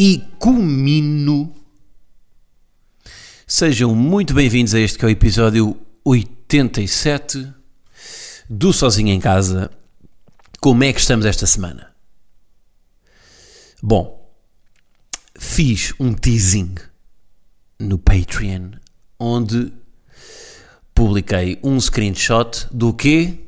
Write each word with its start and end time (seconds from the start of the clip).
E 0.00 0.24
comino. 0.38 1.52
Sejam 3.44 3.96
muito 3.96 4.32
bem-vindos 4.32 4.72
a 4.72 4.78
este 4.78 4.96
que 4.96 5.04
é 5.04 5.08
o 5.08 5.10
episódio 5.10 5.76
87 6.04 7.52
do 8.48 8.72
Sozinho 8.72 9.08
em 9.08 9.18
Casa. 9.18 9.72
Como 10.60 10.84
é 10.84 10.92
que 10.92 11.00
estamos 11.00 11.26
esta 11.26 11.48
semana? 11.48 11.96
Bom, 13.82 14.32
fiz 15.36 15.92
um 15.98 16.14
teasing 16.14 16.76
no 17.80 17.98
Patreon 17.98 18.74
onde 19.18 19.72
publiquei 20.94 21.58
um 21.60 21.80
screenshot 21.80 22.68
do 22.70 22.94
quê? 22.94 23.46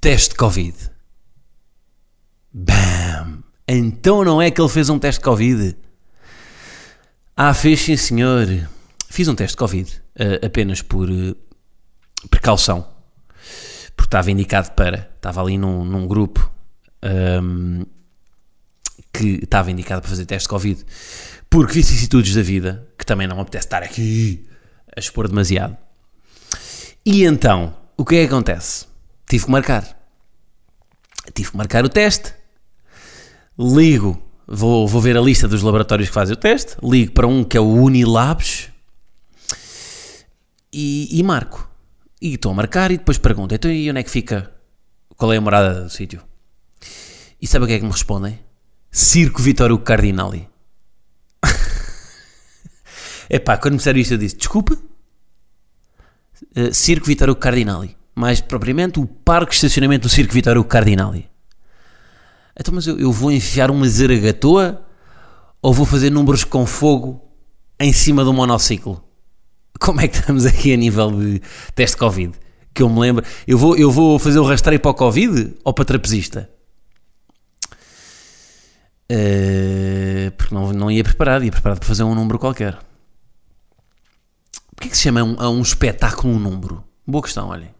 Teste 0.00 0.36
Covid. 0.36 0.89
Então 3.72 4.24
não 4.24 4.42
é 4.42 4.50
que 4.50 4.60
ele 4.60 4.68
fez 4.68 4.88
um 4.88 4.98
teste 4.98 5.20
de 5.20 5.24
Covid? 5.24 5.76
Ah, 7.36 7.54
fez 7.54 7.80
sim, 7.80 7.96
senhor. 7.96 8.46
Fiz 9.08 9.28
um 9.28 9.34
teste 9.34 9.54
de 9.54 9.58
Covid 9.58 10.02
uh, 10.16 10.44
apenas 10.44 10.82
por 10.82 11.08
uh, 11.08 11.36
precaução. 12.28 12.84
Porque 13.94 14.08
estava 14.08 14.28
indicado 14.30 14.72
para. 14.72 15.08
Estava 15.14 15.40
ali 15.40 15.56
num, 15.56 15.84
num 15.84 16.08
grupo 16.08 16.52
um, 17.42 17.86
que 19.12 19.38
estava 19.44 19.70
indicado 19.70 20.00
para 20.00 20.10
fazer 20.10 20.26
teste 20.26 20.46
de 20.46 20.50
Covid. 20.50 20.84
Porque 21.48 21.72
vicissitudes 21.72 22.34
da 22.34 22.42
vida, 22.42 22.88
que 22.98 23.06
também 23.06 23.28
não 23.28 23.40
apetece 23.40 23.66
estar 23.66 23.84
aqui 23.84 24.48
a 24.96 24.98
expor 24.98 25.28
demasiado. 25.28 25.76
E 27.06 27.24
então, 27.24 27.76
o 27.96 28.04
que 28.04 28.16
é 28.16 28.26
que 28.26 28.34
acontece? 28.34 28.86
Tive 29.26 29.44
que 29.44 29.50
marcar. 29.50 29.96
Tive 31.32 31.52
que 31.52 31.56
marcar 31.56 31.84
o 31.84 31.88
teste. 31.88 32.39
Ligo, 33.60 34.22
vou, 34.46 34.88
vou 34.88 35.02
ver 35.02 35.18
a 35.18 35.20
lista 35.20 35.46
dos 35.46 35.62
laboratórios 35.62 36.08
que 36.08 36.14
fazem 36.14 36.32
o 36.32 36.36
teste. 36.36 36.76
Ligo 36.82 37.12
para 37.12 37.26
um 37.26 37.44
que 37.44 37.58
é 37.58 37.60
o 37.60 37.66
Unilabs 37.66 38.70
e, 40.72 41.18
e 41.18 41.22
marco. 41.22 41.70
E 42.22 42.34
estou 42.34 42.52
a 42.52 42.54
marcar 42.54 42.90
e 42.90 42.96
depois 42.96 43.18
pergunto: 43.18 43.54
então 43.54 43.70
e 43.70 43.90
onde 43.90 44.00
é 44.00 44.02
que 44.02 44.10
fica? 44.10 44.50
Qual 45.14 45.30
é 45.32 45.36
a 45.36 45.40
morada 45.40 45.82
do 45.82 45.90
sítio? 45.90 46.22
E 47.40 47.46
sabe 47.46 47.66
o 47.66 47.68
que 47.68 47.74
é 47.74 47.78
que 47.78 47.84
me 47.84 47.92
respondem? 47.92 48.40
Circo 48.90 49.42
Vittorio 49.42 49.78
Cardinali. 49.78 50.48
Epá, 53.28 53.58
quando 53.58 53.72
me 53.72 53.78
disseram 53.78 53.98
isto 53.98 54.14
eu 54.14 54.18
disse: 54.18 54.36
desculpe? 54.36 54.72
Uh, 56.56 56.72
Circo 56.72 57.06
Vittorio 57.06 57.36
Cardinali 57.36 57.94
mais 58.14 58.40
propriamente 58.40 58.98
o 58.98 59.06
parque 59.06 59.50
de 59.50 59.56
estacionamento 59.56 60.02
do 60.02 60.10
Circo 60.10 60.34
Vitório 60.34 60.62
Cardinali. 60.64 61.29
Então, 62.60 62.74
mas 62.74 62.86
eu, 62.86 62.98
eu 62.98 63.10
vou 63.10 63.32
enfiar 63.32 63.70
uma 63.70 63.88
zaragatoa 63.88 64.86
ou 65.62 65.72
vou 65.72 65.86
fazer 65.86 66.10
números 66.10 66.44
com 66.44 66.66
fogo 66.66 67.24
em 67.80 67.90
cima 67.90 68.22
do 68.22 68.34
monociclo? 68.34 69.02
Como 69.80 70.02
é 70.02 70.06
que 70.06 70.16
estamos 70.18 70.44
aqui 70.44 70.74
a 70.74 70.76
nível 70.76 71.10
de 71.10 71.40
teste 71.74 71.96
Covid? 71.96 72.34
Que 72.74 72.82
eu 72.82 72.90
me 72.90 73.00
lembro. 73.00 73.24
Eu 73.46 73.56
vou, 73.56 73.74
eu 73.78 73.90
vou 73.90 74.18
fazer 74.18 74.38
o 74.38 74.44
rastreio 74.44 74.78
para 74.78 74.90
o 74.90 74.94
Covid 74.94 75.54
ou 75.64 75.72
para 75.72 75.86
trapezista? 75.86 76.50
Uh, 79.10 80.30
porque 80.36 80.54
não, 80.54 80.70
não 80.74 80.90
ia 80.90 81.02
preparado, 81.02 81.42
ia 81.42 81.50
preparado 81.50 81.78
para 81.78 81.88
fazer 81.88 82.02
um 82.02 82.14
número 82.14 82.38
qualquer. 82.38 82.78
Porquê 84.76 84.90
que 84.90 84.96
se 84.96 85.04
chama 85.04 85.20
a 85.20 85.48
um, 85.48 85.58
um 85.58 85.62
espetáculo 85.62 86.34
um 86.34 86.38
número? 86.38 86.84
Boa 87.06 87.22
questão, 87.22 87.48
olhem. 87.48 87.70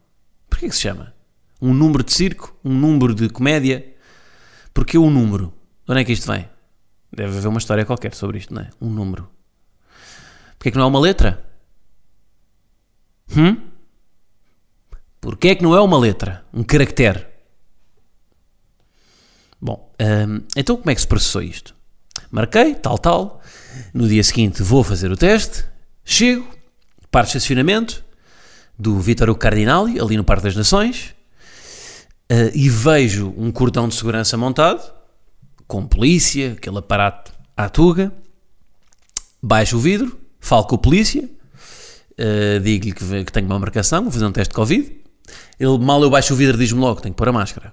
Porquê 0.48 0.70
que 0.70 0.74
se 0.74 0.80
chama? 0.80 1.12
Um 1.60 1.74
número 1.74 2.02
de 2.02 2.14
circo? 2.14 2.56
Um 2.64 2.72
número 2.72 3.14
de 3.14 3.28
comédia? 3.28 3.89
Porquê 4.72 4.98
um 4.98 5.10
número? 5.10 5.52
De 5.84 5.92
onde 5.92 6.00
é 6.00 6.04
que 6.04 6.12
isto 6.12 6.30
vem? 6.30 6.48
Deve 7.12 7.36
haver 7.36 7.48
uma 7.48 7.58
história 7.58 7.84
qualquer 7.84 8.14
sobre 8.14 8.38
isto, 8.38 8.54
não 8.54 8.62
é? 8.62 8.70
Um 8.80 8.88
número. 8.88 9.28
Porquê 10.58 10.70
que 10.70 10.76
não 10.76 10.84
é 10.84 10.86
uma 10.86 11.00
letra? 11.00 11.44
Hum? 13.36 13.56
Porquê 15.20 15.54
que 15.54 15.62
não 15.62 15.74
é 15.74 15.80
uma 15.80 15.98
letra? 15.98 16.44
Um 16.52 16.62
caractere? 16.62 17.26
Bom, 19.60 19.92
hum, 20.00 20.42
então 20.56 20.76
como 20.76 20.90
é 20.90 20.94
que 20.94 21.00
se 21.00 21.06
processou 21.06 21.42
isto? 21.42 21.74
Marquei, 22.30 22.74
tal, 22.74 22.96
tal. 22.96 23.42
No 23.92 24.08
dia 24.08 24.22
seguinte 24.22 24.62
vou 24.62 24.82
fazer 24.84 25.10
o 25.10 25.16
teste. 25.16 25.64
Chego, 26.04 26.48
para 27.10 27.22
de 27.22 27.28
estacionamento 27.28 28.04
do 28.78 28.98
Vítor 28.98 29.34
Cardinali, 29.36 30.00
ali 30.00 30.16
no 30.16 30.24
Parque 30.24 30.44
das 30.44 30.56
Nações, 30.56 31.14
uh, 32.30 32.50
e 32.54 32.68
vejo 32.68 33.34
um 33.36 33.50
cordão 33.50 33.88
de 33.88 33.94
segurança 33.94 34.36
montado, 34.36 34.92
com 35.66 35.86
polícia, 35.86 36.52
aquele 36.52 36.78
aparato 36.78 37.32
à 37.56 37.68
tuga, 37.68 38.12
baixo 39.42 39.76
o 39.76 39.80
vidro, 39.80 40.18
falo 40.38 40.64
com 40.64 40.76
a 40.76 40.78
polícia, 40.78 41.22
uh, 41.24 42.60
digo-lhe 42.60 42.92
que, 42.92 43.24
que, 43.24 43.32
tenho 43.32 43.46
uma 43.46 43.58
marcação, 43.58 44.02
vou 44.02 44.12
fazer 44.12 44.24
um 44.24 44.32
teste 44.32 44.50
de 44.50 44.56
Covid, 44.56 44.90
ele, 45.58 45.78
mal 45.78 46.02
eu 46.02 46.10
baixo 46.10 46.34
o 46.34 46.36
vidro, 46.36 46.56
diz-me 46.56 46.80
logo 46.80 47.00
tenho 47.00 47.14
que 47.14 47.18
pôr 47.18 47.28
a 47.28 47.32
máscara. 47.32 47.72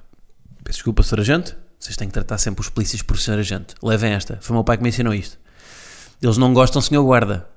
Peço 0.63 0.79
desculpa, 0.79 1.01
Sr. 1.01 1.21
Agente, 1.21 1.55
vocês 1.79 1.95
têm 1.95 2.07
que 2.07 2.13
tratar 2.13 2.37
sempre 2.37 2.61
os 2.61 2.69
polícias 2.69 3.01
por 3.01 3.17
Sr. 3.17 3.39
Agente. 3.39 3.75
Levem 3.81 4.11
esta, 4.11 4.37
foi 4.41 4.53
o 4.53 4.57
meu 4.57 4.63
pai 4.63 4.77
que 4.77 4.83
me 4.83 4.89
ensinou 4.89 5.13
isto. 5.13 5.39
Eles 6.21 6.37
não 6.37 6.53
gostam 6.53 6.81
Sr. 6.81 7.01
Guarda. 7.01 7.47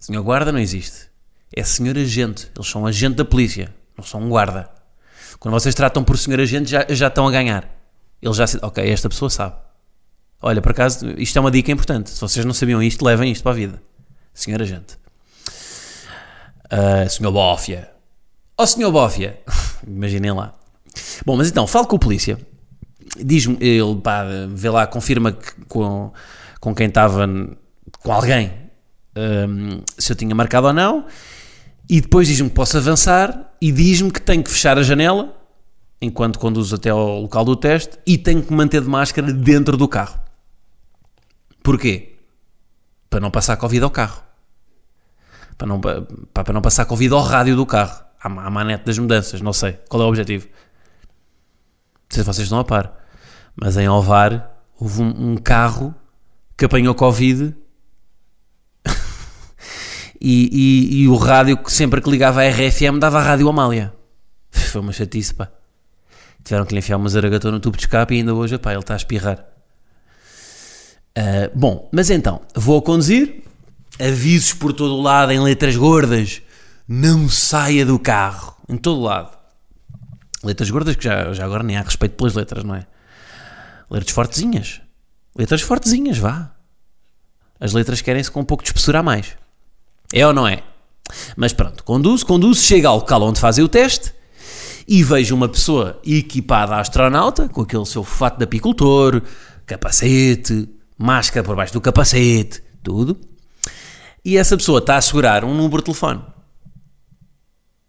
Sr. 0.00 0.22
Guarda 0.22 0.50
não 0.50 0.58
existe 0.58 1.14
é 1.54 1.62
senhor 1.62 1.96
agente. 1.96 2.50
Eles 2.54 2.68
são 2.68 2.84
agente 2.84 3.16
da 3.16 3.24
polícia, 3.24 3.72
não 3.96 4.04
são 4.04 4.22
um 4.22 4.28
guarda. 4.28 4.68
Quando 5.38 5.54
vocês 5.54 5.74
tratam 5.74 6.02
por 6.02 6.16
senhor 6.16 6.40
agente, 6.40 6.70
já, 6.70 6.86
já 6.88 7.08
estão 7.08 7.26
a 7.26 7.30
ganhar. 7.30 7.68
Eles 8.20 8.36
já 8.36 8.46
ok, 8.62 8.88
esta 8.88 9.08
pessoa 9.08 9.30
sabe. 9.30 9.56
Olha, 10.40 10.60
por 10.60 10.72
acaso, 10.72 11.06
isto 11.18 11.36
é 11.36 11.40
uma 11.40 11.50
dica 11.50 11.72
importante. 11.72 12.10
Se 12.10 12.20
vocês 12.20 12.44
não 12.44 12.52
sabiam 12.52 12.82
isto, 12.82 13.04
levem 13.04 13.30
isto 13.32 13.42
para 13.42 13.52
a 13.52 13.54
vida. 13.54 13.82
Senhor 14.32 14.60
agente. 14.60 14.98
Uh, 16.66 17.08
senhor 17.08 17.32
Bófia. 17.32 17.90
Oh, 18.56 18.66
senhor 18.66 18.90
Bófia. 18.90 19.40
Imaginem 19.86 20.32
lá. 20.32 20.54
Bom, 21.24 21.36
mas 21.36 21.48
então, 21.48 21.66
falo 21.66 21.86
com 21.86 21.96
o 21.96 21.98
polícia. 21.98 22.38
Diz-me, 23.16 23.56
ele, 23.60 23.96
pá, 24.02 24.24
vê 24.48 24.70
lá, 24.70 24.86
confirma 24.86 25.32
que 25.32 25.64
com, 25.66 26.12
com 26.60 26.74
quem 26.74 26.88
estava, 26.88 27.26
com 28.00 28.12
alguém, 28.12 28.52
um, 29.16 29.82
se 29.98 30.12
eu 30.12 30.16
tinha 30.16 30.34
marcado 30.34 30.66
ou 30.66 30.72
não 30.72 31.06
e 31.88 32.00
depois 32.00 32.28
diz-me 32.28 32.48
que 32.48 32.54
posso 32.54 32.76
avançar 32.76 33.54
e 33.60 33.70
diz-me 33.70 34.10
que 34.10 34.20
tenho 34.20 34.42
que 34.42 34.50
fechar 34.50 34.78
a 34.78 34.82
janela 34.82 35.34
enquanto 36.00 36.38
conduzo 36.38 36.74
até 36.74 36.90
ao 36.90 37.20
local 37.20 37.44
do 37.44 37.56
teste 37.56 37.98
e 38.06 38.16
tenho 38.18 38.42
que 38.42 38.52
manter 38.52 38.82
de 38.82 38.88
máscara 38.88 39.32
dentro 39.32 39.76
do 39.76 39.88
carro. 39.88 40.18
Porquê? 41.62 42.16
Para 43.08 43.20
não 43.20 43.30
passar 43.30 43.56
Covid 43.56 43.84
ao 43.84 43.90
carro. 43.90 44.22
Para 45.56 45.66
não, 45.66 45.80
para, 45.80 46.02
para 46.32 46.52
não 46.52 46.60
passar 46.60 46.84
Covid 46.84 47.12
ao 47.14 47.22
rádio 47.22 47.56
do 47.56 47.64
carro. 47.64 48.04
À, 48.22 48.28
à 48.28 48.50
manete 48.50 48.84
das 48.84 48.98
mudanças, 48.98 49.40
não 49.40 49.52
sei. 49.52 49.78
Qual 49.88 50.02
é 50.02 50.04
o 50.04 50.08
objetivo? 50.08 50.46
Não 50.46 52.10
sei 52.10 52.22
se 52.22 52.26
vocês 52.26 52.46
estão 52.46 52.58
a 52.58 52.64
par. 52.64 52.98
Mas 53.54 53.76
em 53.76 53.86
Alvar 53.86 54.50
houve 54.78 55.02
um, 55.02 55.32
um 55.32 55.36
carro 55.36 55.94
que 56.56 56.64
apanhou 56.64 56.94
Covid 56.94 57.54
e, 60.20 60.48
e, 60.52 61.02
e, 61.02 61.08
o 61.08 61.16
rádio 61.16 61.56
que 61.56 61.72
sempre 61.72 62.00
que 62.00 62.10
ligava 62.10 62.42
a 62.42 62.48
RFM 62.48 62.98
dava 62.98 63.18
a 63.18 63.22
Rádio 63.22 63.48
Amália. 63.48 63.92
Foi 64.50 64.80
uma 64.80 64.92
chatice, 64.92 65.34
pá. 65.34 65.50
Tiveram 66.42 66.64
que 66.64 66.72
lhe 66.72 66.78
enfiar 66.78 66.96
uma 66.96 67.08
zaragatona 67.08 67.52
no 67.52 67.60
tubo 67.60 67.76
de 67.76 67.82
escape 67.82 68.14
e 68.14 68.18
ainda 68.18 68.34
hoje, 68.34 68.58
pá, 68.58 68.72
ele 68.72 68.80
está 68.80 68.94
a 68.94 68.96
espirrar. 68.96 69.44
Uh, 71.16 71.50
bom, 71.54 71.88
mas 71.92 72.10
então, 72.10 72.40
vou 72.54 72.78
a 72.78 72.82
conduzir, 72.82 73.42
avisos 74.00 74.52
por 74.52 74.72
todo 74.72 74.94
o 74.94 75.00
lado 75.00 75.32
em 75.32 75.40
letras 75.40 75.76
gordas, 75.76 76.42
não 76.86 77.28
saia 77.28 77.86
do 77.86 77.98
carro, 77.98 78.56
em 78.68 78.76
todo 78.76 79.00
o 79.00 79.04
lado. 79.04 79.36
Letras 80.42 80.70
gordas 80.70 80.96
que 80.96 81.04
já, 81.04 81.32
já 81.32 81.44
agora 81.44 81.62
nem 81.62 81.76
há 81.76 81.82
respeito 81.82 82.16
pelas 82.16 82.34
letras, 82.34 82.64
não 82.64 82.74
é? 82.74 82.86
Letras 83.90 84.12
fortezinhas. 84.12 84.80
Letras 85.36 85.62
fortezinhas, 85.62 86.18
vá. 86.18 86.52
As 87.58 87.72
letras 87.72 88.02
querem-se 88.02 88.30
com 88.30 88.40
um 88.40 88.44
pouco 88.44 88.62
de 88.62 88.68
espessura 88.68 88.98
a 88.98 89.02
mais. 89.02 89.36
É 90.14 90.24
ou 90.24 90.32
não 90.32 90.46
é? 90.46 90.62
Mas 91.36 91.52
pronto, 91.52 91.82
conduzo, 91.82 92.24
conduzo, 92.24 92.62
chego 92.62 92.86
ao 92.86 92.98
local 92.98 93.22
onde 93.22 93.40
fazem 93.40 93.64
o 93.64 93.68
teste 93.68 94.14
e 94.86 95.02
vejo 95.02 95.34
uma 95.34 95.48
pessoa 95.48 96.00
equipada 96.06 96.76
a 96.76 96.80
astronauta, 96.80 97.48
com 97.48 97.62
aquele 97.62 97.84
seu 97.84 98.04
fato 98.04 98.38
de 98.38 98.44
apicultor, 98.44 99.20
capacete, 99.66 100.68
máscara 100.96 101.44
por 101.44 101.56
baixo 101.56 101.72
do 101.72 101.80
capacete, 101.80 102.62
tudo. 102.80 103.18
E 104.24 104.36
essa 104.36 104.56
pessoa 104.56 104.78
está 104.78 104.96
a 104.96 105.02
segurar 105.02 105.44
um 105.44 105.52
número 105.52 105.78
de 105.78 105.86
telefone. 105.86 106.20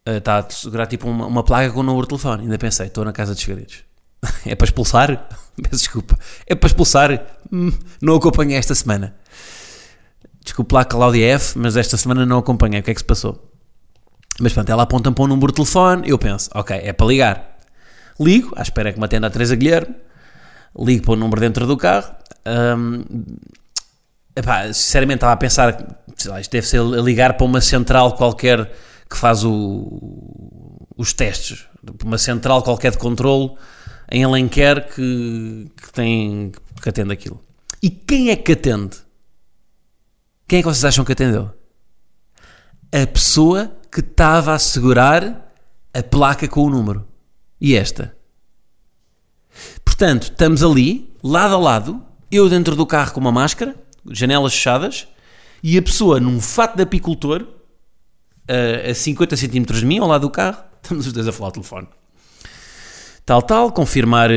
Uh, 0.07 0.18
Está 0.18 0.39
a 0.39 0.50
segurar 0.50 0.88
tipo 0.88 1.07
uma, 1.07 1.27
uma 1.27 1.44
placa 1.44 1.72
com 1.72 1.81
um 1.81 1.83
número 1.83 2.07
de 2.07 2.10
telefone. 2.10 2.44
Ainda 2.44 2.57
pensei, 2.57 2.88
estou 2.88 3.06
na 3.06 3.13
casa 3.13 3.36
dos 3.36 3.44
segredos. 3.44 3.83
é 4.45 4.56
para 4.56 4.66
expulsar? 4.66 5.30
Peço 5.62 5.83
desculpa. 5.83 6.18
É 6.48 6.56
para 6.56 6.68
expulsar? 6.68 7.24
Hum, 7.51 7.72
não 8.01 8.16
acompanhei 8.16 8.57
esta 8.57 8.74
semana. 8.74 9.16
Desculpe 10.46 10.74
lá, 10.76 10.86
Cláudia 10.86 11.34
F, 11.36 11.58
mas 11.58 11.76
esta 11.76 11.98
semana 11.98 12.26
não 12.26 12.38
acompanhei. 12.38 12.80
O 12.80 12.84
que 12.84 12.92
é 12.92 12.94
que 12.94 13.00
se 13.02 13.06
passou? 13.06 13.52
Mas 14.40 14.54
pronto, 14.54 14.70
ela 14.70 14.84
aponta 14.84 15.12
para 15.12 15.24
um 15.24 15.28
número 15.28 15.48
de 15.48 15.56
telefone. 15.56 16.08
Eu 16.08 16.18
penso, 16.20 16.50
ok, 16.54 16.78
é 16.78 16.94
para 16.94 17.08
ligar. 17.08 17.58
Ligo, 18.20 18.54
à 18.56 18.62
espera 18.62 18.94
que 18.94 19.00
me 19.00 19.06
atenda 19.06 19.28
a 19.28 19.30
Teresa 19.30 19.56
Guilherme. 19.56 19.96
Ligo 20.78 21.04
para 21.04 21.14
o 21.14 21.16
número 21.16 21.42
dentro 21.42 21.66
do 21.66 21.76
carro. 21.76 22.14
Hum, 22.78 23.04
epá, 24.36 24.72
sinceramente 24.72 25.18
estava 25.18 25.34
a 25.34 25.38
pensar, 25.38 25.98
sei 26.16 26.30
lá, 26.32 26.40
isto 26.40 26.52
deve 26.52 26.68
ser 26.68 26.82
ligar 26.84 27.34
para 27.36 27.46
uma 27.46 27.60
central 27.60 28.14
qualquer 28.14 28.72
que 29.10 29.18
faz 29.18 29.44
o- 29.44 30.88
os 30.96 31.12
testes. 31.14 31.66
Uma 32.04 32.18
central 32.18 32.62
qualquer 32.62 32.92
de 32.92 32.98
controle 32.98 33.52
em 34.12 34.24
Alenquer 34.24 34.88
que, 34.94 35.68
que 35.76 35.92
tem 35.92 36.52
que 36.82 36.90
atende 36.90 37.12
aquilo. 37.14 37.42
E 37.82 37.90
quem 37.90 38.30
é 38.30 38.36
que 38.36 38.52
atende? 38.52 38.98
Quem 40.48 40.60
é 40.60 40.62
que 40.62 40.68
vocês 40.68 40.86
acham 40.86 41.04
que 41.04 41.12
atendeu? 41.12 41.52
A 42.92 43.08
pessoa 43.08 43.76
que 43.92 44.00
estava 44.00 44.54
a 44.54 44.60
segurar 44.60 45.54
a 45.94 46.04
placa 46.04 46.48
com 46.48 46.64
o 46.64 46.70
número. 46.70 47.08
E 47.60 47.76
esta? 47.76 48.16
Portanto, 49.84 50.24
estamos 50.24 50.62
ali, 50.62 51.14
lado 51.24 51.56
a 51.56 51.58
lado, 51.58 52.06
eu 52.30 52.50
dentro 52.50 52.76
do 52.76 52.86
carro 52.86 53.14
com 53.14 53.20
uma 53.20 53.32
máscara, 53.32 53.76
janelas 54.12 54.54
fechadas, 54.54 55.08
e 55.64 55.78
a 55.78 55.82
pessoa 55.82 56.20
num 56.20 56.40
fato 56.42 56.76
de 56.76 56.84
apicultor, 56.84 57.48
a, 58.48 58.92
a 58.92 58.94
50 58.94 59.38
centímetros 59.38 59.80
de 59.80 59.86
mim, 59.86 60.00
ao 60.00 60.08
lado 60.08 60.24
do 60.24 60.30
carro, 60.30 60.64
estamos 60.84 61.08
os 61.08 61.14
dois 61.14 61.28
a 61.28 61.32
falar 61.32 61.48
ao 61.48 61.54
telefone. 61.54 61.88
Tal, 63.26 63.42
tal, 63.42 63.72
confirmar 63.72 64.30
eh, 64.30 64.36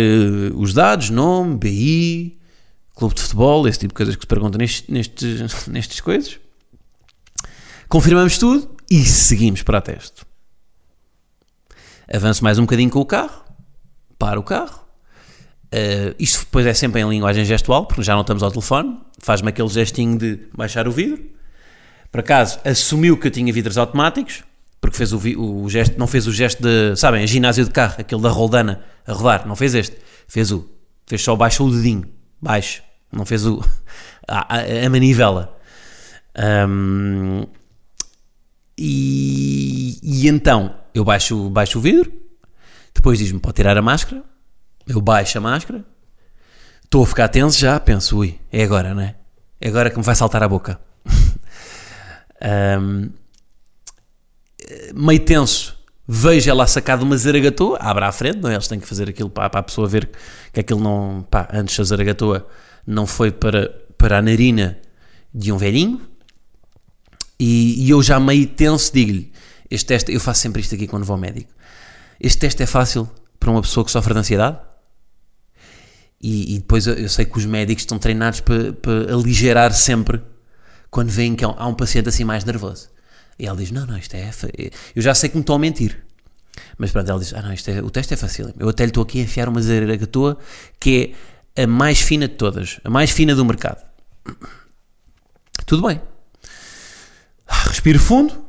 os 0.55 0.73
dados, 0.73 1.11
nome, 1.11 1.57
BI, 1.57 2.38
clube 2.99 3.15
de 3.15 3.23
futebol, 3.23 3.67
esse 3.69 3.79
tipo 3.79 3.93
de 3.93 3.97
coisas 3.97 4.17
que 4.17 4.23
se 4.23 4.27
perguntam 4.27 4.59
nestes, 4.59 4.89
nestes, 5.69 6.01
coisas. 6.01 6.39
Confirmamos 7.89 8.37
tudo 8.37 8.77
e 8.91 9.05
seguimos 9.05 9.63
para 9.63 9.79
a 9.79 9.81
teste. 9.81 10.23
Avanço 12.13 12.43
mais 12.43 12.59
um 12.59 12.63
bocadinho 12.63 12.91
com 12.91 13.01
o 13.01 13.07
carro, 13.07 13.45
para 14.19 14.41
o 14.41 14.43
carro. 14.43 14.85
Uh, 15.67 16.15
isto 16.19 16.41
depois 16.41 16.67
é 16.67 16.75
sempre 16.75 17.01
em 17.01 17.09
linguagem 17.09 17.45
gestual, 17.45 17.87
porque 17.87 18.03
já 18.03 18.15
não 18.15 18.23
estamos 18.23 18.43
ao 18.43 18.51
telefone. 18.51 18.99
Faz-me 19.21 19.51
aquele 19.51 19.69
gestinho 19.69 20.19
de 20.19 20.49
baixar 20.57 20.89
o 20.89 20.91
vidro. 20.91 21.23
Por 22.11 22.21
acaso, 22.21 22.59
assumiu 22.65 23.17
que 23.17 23.27
eu 23.27 23.31
tinha 23.31 23.53
vidros 23.53 23.79
automáticos, 23.79 24.43
porque 24.81 24.97
fez 24.97 25.13
o, 25.13 25.19
o 25.19 25.69
gesto, 25.69 25.99
não 25.99 26.07
fez 26.07 26.27
o 26.27 26.33
gesto 26.33 26.63
de, 26.63 26.97
sabem, 26.97 27.27
ginásio 27.27 27.65
de 27.65 27.71
carro, 27.71 27.97
aquele 27.99 28.23
da 28.23 28.31
roldana 28.31 28.83
a 29.07 29.13
rodar, 29.13 29.47
não 29.47 29.55
fez 29.55 29.75
este. 29.75 29.97
Fez 30.27 30.51
o, 30.51 30.69
fez 31.07 31.23
só 31.23 31.37
baixo 31.37 31.65
o 31.65 31.71
dedinho, 31.71 32.09
baixo. 32.41 32.88
Não 33.13 33.25
fez 33.27 33.47
o, 33.47 33.61
a, 34.29 34.57
a- 34.57 34.87
a 34.87 34.91
manivela. 34.91 35.57
Ahm, 36.35 37.45
e, 38.77 39.99
e 40.03 40.29
então, 40.29 40.75
eu 40.95 41.05
baixo, 41.05 41.49
baixo 41.51 41.79
o 41.79 41.83
vidro, 41.83 42.13
depois 42.95 43.19
diz-me, 43.19 43.41
pode 43.41 43.57
tirar 43.57 43.77
a 43.77 43.83
máscara, 43.83 44.23
eu 44.87 45.01
baixo 45.01 45.37
a 45.39 45.41
máscara, 45.41 45.85
estou 46.85 47.03
a 47.03 47.07
ficar 47.07 47.29
tenso 47.29 47.59
já, 47.59 47.79
penso, 47.81 48.19
ui, 48.19 48.39
é 48.53 48.63
agora, 48.63 48.95
não 48.95 49.03
é? 49.03 49.17
É 49.61 49.69
agora 49.69 49.91
que 49.91 49.99
me 49.99 50.05
vai 50.05 50.15
saltar 50.15 50.43
a 50.43 50.49
boca. 50.49 50.81
Ahm, 52.41 53.11
meio 54.95 55.21
tenso, 55.25 55.77
vejo 56.07 56.49
ela 56.51 56.67
sacada 56.67 57.03
uma 57.03 57.17
zaragatoa, 57.17 57.79
abre 57.81 58.05
à 58.05 58.13
frente, 58.13 58.39
não 58.39 58.51
é? 58.51 58.55
Eles 58.55 58.69
têm 58.69 58.79
que 58.79 58.87
fazer 58.87 59.09
aquilo 59.09 59.29
para, 59.31 59.51
para 59.51 59.61
a 59.61 59.63
pessoa 59.63 59.89
ver 59.89 60.09
que 60.53 60.61
aquilo 60.61 60.81
não, 60.81 61.27
pá, 61.29 61.49
antes 61.53 61.79
a 61.81 61.85
zaragatoa 61.85 62.47
não 62.89 63.07
foi 63.07 63.31
para, 63.31 63.69
para 63.99 64.17
a 64.17 64.23
narina 64.23 64.79
de 65.33 65.53
um 65.53 65.59
velhinho, 65.59 66.01
e, 67.39 67.85
e 67.85 67.91
eu 67.91 68.03
já 68.03 68.19
meio 68.19 68.47
tenso 68.47 68.91
digo-lhe, 68.93 69.31
este 69.71 69.87
teste, 69.87 70.11
eu 70.11 70.19
faço 70.19 70.41
sempre 70.41 70.63
isto 70.63 70.75
aqui 70.75 70.87
quando 70.87 71.05
vou 71.05 71.13
ao 71.13 71.21
médico, 71.21 71.53
este 72.19 72.39
teste 72.39 72.63
é 72.63 72.67
fácil 72.67 73.09
para 73.39 73.51
uma 73.51 73.61
pessoa 73.61 73.85
que 73.85 73.91
sofre 73.91 74.15
de 74.15 74.21
ansiedade? 74.21 74.59
E, 76.21 76.55
e 76.55 76.59
depois 76.59 76.87
eu, 76.87 76.95
eu 76.95 77.11
sei 77.11 77.27
que 77.27 77.37
os 77.37 77.45
médicos 77.45 77.83
estão 77.83 77.99
treinados 77.99 78.41
para, 78.41 78.73
para 78.73 79.15
aligerar 79.15 79.73
sempre 79.75 80.23
quando 80.91 81.11
veem 81.11 81.37
que 81.37 81.45
há 81.45 81.67
um, 81.67 81.75
paciente 81.75 82.09
assim 82.09 82.25
mais 82.25 82.45
nervoso. 82.45 82.89
E 83.39 83.47
ela 83.47 83.57
diz: 83.57 83.71
Não, 83.71 83.87
não, 83.87 83.97
isto 83.97 84.15
é. 84.15 84.31
Eu 84.97 85.03
já 85.03 85.15
sei 85.15 85.29
que 85.29 85.37
me 85.37 85.43
estou 85.43 85.55
a 85.55 85.59
mentir. 85.61 86.05
Mas 86.77 86.91
pronto, 86.91 87.09
ela 87.09 87.21
diz: 87.21 87.33
Ah, 87.35 87.43
não, 87.43 87.53
isto 87.53 87.71
é, 87.71 87.81
o 87.81 87.89
teste 87.89 88.15
é 88.15 88.17
fácil. 88.17 88.53
Eu 88.59 88.69
até 88.69 88.85
lhe 88.85 88.91
estou 88.91 89.05
aqui 89.05 89.21
a 89.21 89.23
enfiar 89.23 89.49
uma 89.49 89.63
zaragatoa 89.63 90.39
que 90.81 91.15
é 91.15 91.38
a 91.63 91.67
mais 91.67 92.01
fina 92.01 92.29
de 92.29 92.35
todas, 92.35 92.81
a 92.85 92.91
mais 92.91 93.11
fina 93.11 93.35
do 93.35 93.45
mercado. 93.45 93.85
Tudo 95.67 95.87
bem. 95.87 96.01
Ah, 97.47 97.69
Respiro 97.69 97.99
fundo, 97.99 98.45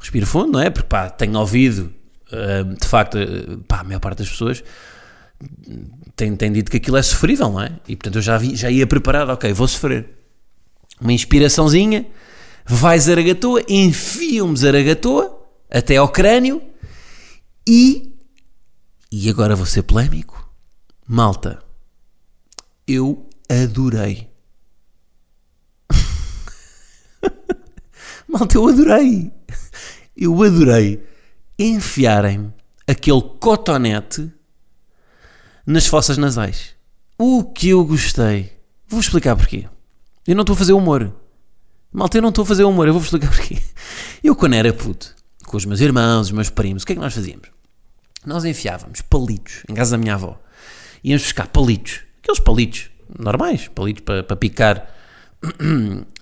respiro 0.00 0.26
fundo, 0.26 0.52
não 0.52 0.60
é? 0.60 0.70
Porque 0.70 0.88
pá, 0.88 1.10
tenho 1.10 1.38
ouvido, 1.38 1.92
ah, 2.32 2.62
de 2.62 2.86
facto, 2.86 3.18
ah, 3.18 3.58
pá, 3.66 3.80
a 3.80 3.84
maior 3.84 4.00
parte 4.00 4.18
das 4.18 4.28
pessoas 4.28 4.62
tem, 6.16 6.34
tem 6.36 6.52
dito 6.52 6.70
que 6.70 6.76
aquilo 6.76 6.96
é 6.96 7.02
sofrível, 7.02 7.50
não 7.50 7.60
é? 7.60 7.72
E 7.88 7.96
portanto 7.96 8.16
eu 8.16 8.22
já, 8.22 8.38
vi, 8.38 8.54
já 8.54 8.70
ia 8.70 8.86
preparado, 8.86 9.30
ok, 9.30 9.52
vou 9.52 9.66
sofrer. 9.66 10.08
Uma 11.00 11.12
inspiraçãozinha, 11.12 12.06
vai 12.64 12.98
zaragatoa, 12.98 13.62
enfia-me 13.68 14.56
zaragatoa 14.56 15.44
até 15.70 15.96
ao 15.96 16.08
crânio 16.08 16.62
e. 17.66 18.14
E 19.10 19.28
agora 19.30 19.56
vou 19.56 19.66
ser 19.66 19.82
polémico. 19.82 20.48
Malta, 21.06 21.62
eu 22.86 23.28
adorei. 23.48 24.30
Malta, 28.28 28.56
eu 28.56 28.68
adorei. 28.68 29.32
Eu 30.16 30.42
adorei 30.42 31.02
enfiarem-me 31.58 32.52
aquele 32.86 33.22
cotonete 33.40 34.30
nas 35.66 35.86
fossas 35.86 36.18
nasais. 36.18 36.74
O 37.18 37.44
que 37.44 37.70
eu 37.70 37.84
gostei. 37.84 38.52
Vou 38.86 39.00
explicar 39.00 39.36
porquê. 39.36 39.68
Eu 40.26 40.34
não 40.34 40.42
estou 40.42 40.54
a 40.54 40.58
fazer 40.58 40.72
humor. 40.72 41.14
Malta, 41.92 42.18
eu 42.18 42.22
não 42.22 42.30
estou 42.30 42.42
a 42.42 42.46
fazer 42.46 42.64
humor. 42.64 42.86
Eu 42.86 42.92
vou-vos 42.92 43.06
explicar 43.06 43.30
porquê. 43.30 43.62
Eu, 44.22 44.34
quando 44.34 44.54
era 44.54 44.72
puto, 44.72 45.14
com 45.46 45.56
os 45.56 45.64
meus 45.64 45.80
irmãos, 45.80 46.26
os 46.26 46.32
meus 46.32 46.50
primos, 46.50 46.82
o 46.82 46.86
que 46.86 46.92
é 46.92 46.96
que 46.96 47.00
nós 47.00 47.14
fazíamos? 47.14 47.48
Nós 48.26 48.44
enfiávamos 48.44 49.00
palitos 49.02 49.62
em 49.68 49.74
casa 49.74 49.92
da 49.92 49.98
minha 49.98 50.14
avó. 50.14 50.40
Íamos 51.02 51.22
buscar 51.22 51.46
palitos. 51.48 52.00
Aqueles 52.24 52.40
palitos 52.40 52.90
normais. 53.18 53.68
Palitos 53.68 54.02
para, 54.02 54.24
para 54.24 54.36
picar. 54.36 54.90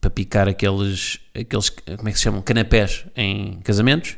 Para 0.00 0.10
picar 0.10 0.46
aqueles, 0.46 1.18
aqueles. 1.34 1.70
Como 1.70 2.08
é 2.08 2.12
que 2.12 2.18
se 2.18 2.24
chamam? 2.24 2.42
Canapés 2.42 3.06
em 3.16 3.58
casamentos. 3.62 4.16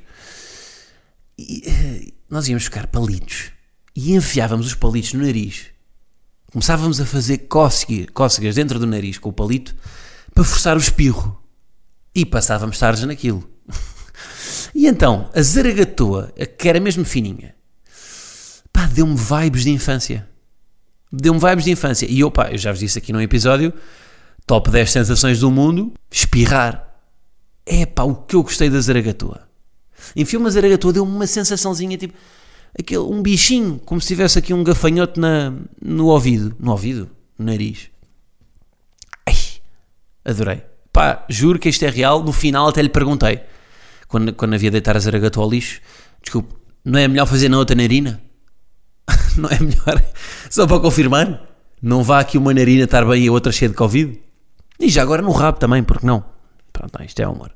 E, 1.38 1.62
eh, 1.64 2.12
nós 2.28 2.48
íamos 2.48 2.64
buscar 2.64 2.88
palitos 2.88 3.52
e 3.94 4.14
enfiávamos 4.14 4.66
os 4.66 4.75
palitos 4.75 5.12
no 5.12 5.25
nariz. 5.25 5.66
Começávamos 6.50 7.00
a 7.00 7.06
fazer 7.06 7.38
cócega- 7.46 8.10
cócegas 8.12 8.56
dentro 8.56 8.80
do 8.80 8.86
nariz 8.86 9.16
com 9.18 9.28
o 9.28 9.32
palito 9.32 9.76
para 10.34 10.42
forçar 10.42 10.76
o 10.76 10.80
espirro. 10.80 11.40
E 12.14 12.26
passávamos 12.26 12.78
tardes 12.78 13.04
naquilo. 13.04 13.48
E 14.75 14.86
então, 14.86 15.30
a 15.34 15.40
zaragatoa, 15.40 16.34
que 16.58 16.68
era 16.68 16.78
mesmo 16.78 17.02
fininha, 17.02 17.54
pá, 18.70 18.86
deu-me 18.86 19.16
vibes 19.16 19.64
de 19.64 19.70
infância. 19.70 20.28
Deu-me 21.12 21.40
vibes 21.40 21.64
de 21.64 21.70
infância. 21.70 22.06
E 22.08 22.30
pá, 22.30 22.50
eu 22.50 22.58
já 22.58 22.70
vos 22.70 22.80
disse 22.80 22.98
aqui 22.98 23.12
num 23.12 23.20
episódio, 23.20 23.72
top 24.46 24.70
10 24.70 24.90
sensações 24.90 25.40
do 25.40 25.50
mundo, 25.50 25.92
espirrar. 26.10 26.94
É 27.64 27.86
pá, 27.86 28.02
o 28.02 28.14
que 28.14 28.36
eu 28.36 28.42
gostei 28.42 28.68
da 28.70 28.80
zaragatoa. 28.80 29.46
Enfim, 30.14 30.36
uma 30.36 30.50
zaragatoa 30.50 30.92
deu-me 30.92 31.10
uma 31.10 31.26
sensaçãozinha, 31.26 31.96
tipo, 31.96 32.14
aquele, 32.78 33.00
um 33.00 33.22
bichinho, 33.22 33.80
como 33.84 34.00
se 34.00 34.08
tivesse 34.08 34.38
aqui 34.38 34.52
um 34.52 34.62
gafanhoto 34.62 35.20
na, 35.20 35.52
no 35.82 36.06
ouvido. 36.06 36.54
No 36.58 36.72
ouvido? 36.72 37.10
No 37.38 37.46
nariz. 37.46 37.90
Ai, 39.26 39.34
adorei. 40.25 40.62
Pá, 40.92 41.25
juro 41.28 41.58
que 41.58 41.68
isto 41.68 41.84
é 41.84 41.90
real. 41.90 42.22
No 42.22 42.32
final 42.32 42.68
até 42.68 42.82
lhe 42.82 42.88
perguntei, 42.88 43.40
quando, 44.08 44.32
quando 44.32 44.54
havia 44.54 44.70
de 44.70 44.72
deitar 44.72 44.96
a 44.96 45.00
zaragatoa 45.00 45.44
ao 45.44 45.50
lixo, 45.50 45.80
desculpe, 46.22 46.54
não 46.84 46.98
é 46.98 47.08
melhor 47.08 47.26
fazer 47.26 47.48
na 47.48 47.58
outra 47.58 47.76
narina? 47.76 48.20
não 49.36 49.48
é 49.48 49.58
melhor? 49.60 50.02
Só 50.50 50.66
para 50.66 50.80
confirmar? 50.80 51.42
Não 51.82 52.02
vá 52.02 52.20
aqui 52.20 52.38
uma 52.38 52.52
narina 52.52 52.84
estar 52.84 53.04
bem 53.04 53.25
e 53.25 53.28
a 53.28 53.32
outra 53.32 53.52
cheia 53.52 53.68
de 53.68 53.75
Covid? 53.75 54.20
E 54.78 54.88
já 54.88 55.02
agora 55.02 55.22
no 55.22 55.30
rabo 55.30 55.58
também, 55.58 55.82
porque 55.82 56.06
não? 56.06 56.25
Pronto, 56.72 57.02
isto 57.02 57.20
é 57.20 57.28
humor. 57.28 57.50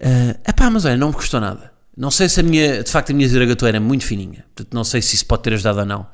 Uh, 0.00 0.38
epá, 0.48 0.70
mas 0.70 0.84
olha, 0.84 0.96
não 0.96 1.08
me 1.08 1.14
custou 1.14 1.40
nada. 1.40 1.72
Não 1.96 2.10
sei 2.10 2.28
se 2.28 2.40
a 2.40 2.42
minha, 2.42 2.82
de 2.82 2.90
facto, 2.90 3.10
a 3.10 3.14
minha 3.14 3.28
zaragatoa 3.28 3.68
era 3.68 3.80
muito 3.80 4.04
fininha. 4.06 4.44
Portanto, 4.54 4.72
não 4.74 4.84
sei 4.84 5.02
se 5.02 5.14
isso 5.14 5.26
pode 5.26 5.42
ter 5.42 5.54
ajudado 5.54 5.80
ou 5.80 5.86
não. 5.86 6.06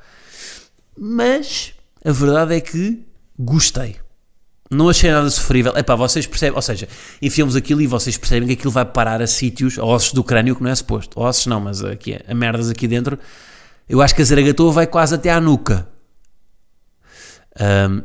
Mas 0.98 1.72
a 2.04 2.10
verdade 2.10 2.54
é 2.54 2.60
que 2.60 3.04
gostei. 3.38 3.96
Não 4.70 4.88
achei 4.88 5.10
nada 5.10 5.30
sofrível. 5.30 5.76
Epá, 5.76 5.94
vocês 5.94 6.26
percebem, 6.26 6.56
ou 6.56 6.62
seja, 6.62 6.88
enfiamos 7.22 7.54
aquilo 7.54 7.80
e 7.80 7.86
vocês 7.86 8.16
percebem 8.16 8.48
que 8.48 8.54
aquilo 8.54 8.72
vai 8.72 8.84
parar 8.84 9.22
a 9.22 9.26
sítios, 9.26 9.78
a 9.78 9.84
ossos 9.84 10.12
do 10.12 10.24
crânio 10.24 10.56
que 10.56 10.62
não 10.62 10.70
é 10.70 10.74
suposto. 10.74 11.20
Ossos 11.20 11.46
não, 11.46 11.60
mas 11.60 11.84
aqui, 11.84 12.18
a 12.26 12.34
merdas 12.34 12.68
aqui 12.68 12.88
dentro. 12.88 13.18
Eu 13.88 14.02
acho 14.02 14.14
que 14.14 14.22
a 14.22 14.24
zaragatua 14.24 14.72
vai 14.72 14.86
quase 14.86 15.14
até 15.14 15.30
à 15.30 15.40
nuca. 15.40 15.88
Um, 17.58 18.02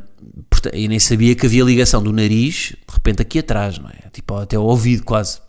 portanto, 0.50 0.76
e 0.76 0.88
nem 0.88 1.00
sabia 1.00 1.36
que 1.36 1.46
havia 1.46 1.64
ligação 1.64 2.02
do 2.02 2.14
nariz, 2.14 2.76
de 2.88 2.94
repente 2.94 3.22
aqui 3.22 3.40
atrás, 3.40 3.78
não 3.80 3.90
é? 3.90 4.10
Tipo, 4.12 4.36
até 4.36 4.56
ao 4.56 4.66
ouvido 4.66 5.04
quase. 5.04 5.42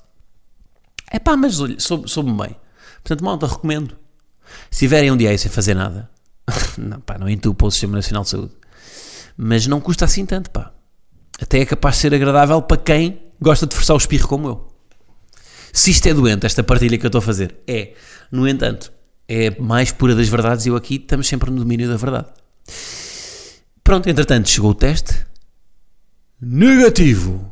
É 1.11 1.19
pá, 1.19 1.37
mas 1.37 1.61
olha, 1.61 1.79
soube, 1.79 2.11
soube 2.11 2.33
bem. 2.33 2.57
Portanto, 3.03 3.25
malta, 3.25 3.47
recomendo. 3.47 3.97
Se 4.71 4.81
tiverem 4.81 5.11
um 5.11 5.17
dia 5.17 5.31
aí 5.31 5.39
sem 5.39 5.51
fazer 5.51 5.75
nada, 5.75 6.11
não, 6.79 7.01
pá, 7.01 7.19
não 7.19 7.29
entupa 7.29 7.67
o 7.67 7.71
Sistema 7.71 7.97
Nacional 7.97 8.23
de 8.23 8.31
Saúde. 8.31 8.53
Mas 9.37 9.67
não 9.67 9.81
custa 9.81 10.05
assim 10.05 10.25
tanto, 10.25 10.51
pá. 10.51 10.73
Até 11.41 11.61
é 11.61 11.67
capaz 11.67 11.97
de 11.97 12.03
ser 12.03 12.15
agradável 12.15 12.63
para 12.63 12.77
quem 12.77 13.21
gosta 13.41 13.67
de 13.67 13.75
forçar 13.75 13.95
o 13.95 13.99
espirro 13.99 14.29
como 14.29 14.49
eu. 14.49 14.69
Se 15.73 15.91
isto 15.91 16.07
é 16.07 16.15
doente, 16.15 16.47
esta 16.47 16.63
partilha 16.63 16.99
que 16.99 17.05
eu 17.05 17.09
estou 17.09 17.19
a 17.19 17.23
fazer, 17.23 17.57
é. 17.67 17.95
No 18.31 18.47
entanto, 18.47 18.93
é 19.33 19.59
mais 19.59 19.91
pura 19.91 20.15
das 20.15 20.29
verdades 20.29 20.67
e 20.67 20.69
eu 20.69 20.77
aqui 20.77 20.97
estamos 20.97 21.27
sempre 21.27 21.51
no 21.51 21.57
domínio 21.59 21.89
da 21.89 21.97
verdade. 21.97 22.29
Pronto, 23.83 24.07
entretanto, 24.09 24.51
chegou 24.51 24.73
o 24.73 24.75
teste. 24.75 25.25
Negativo. 26.39 27.51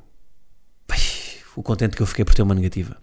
o 1.57 1.63
contente 1.63 1.97
que 1.97 2.03
eu 2.03 2.07
fiquei 2.07 2.23
por 2.25 2.35
ter 2.35 2.43
uma 2.43 2.55
negativa. 2.55 2.99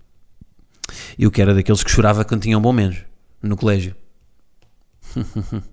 Eu 1.17 1.31
que 1.31 1.41
era 1.41 1.55
daqueles 1.55 1.81
que 1.81 1.89
chorava 1.89 2.23
quando 2.23 2.43
tinha 2.43 2.55
um 2.57 2.61
bom 2.61 2.71
menos 2.71 2.97
no 3.41 3.57
colégio. 3.57 3.95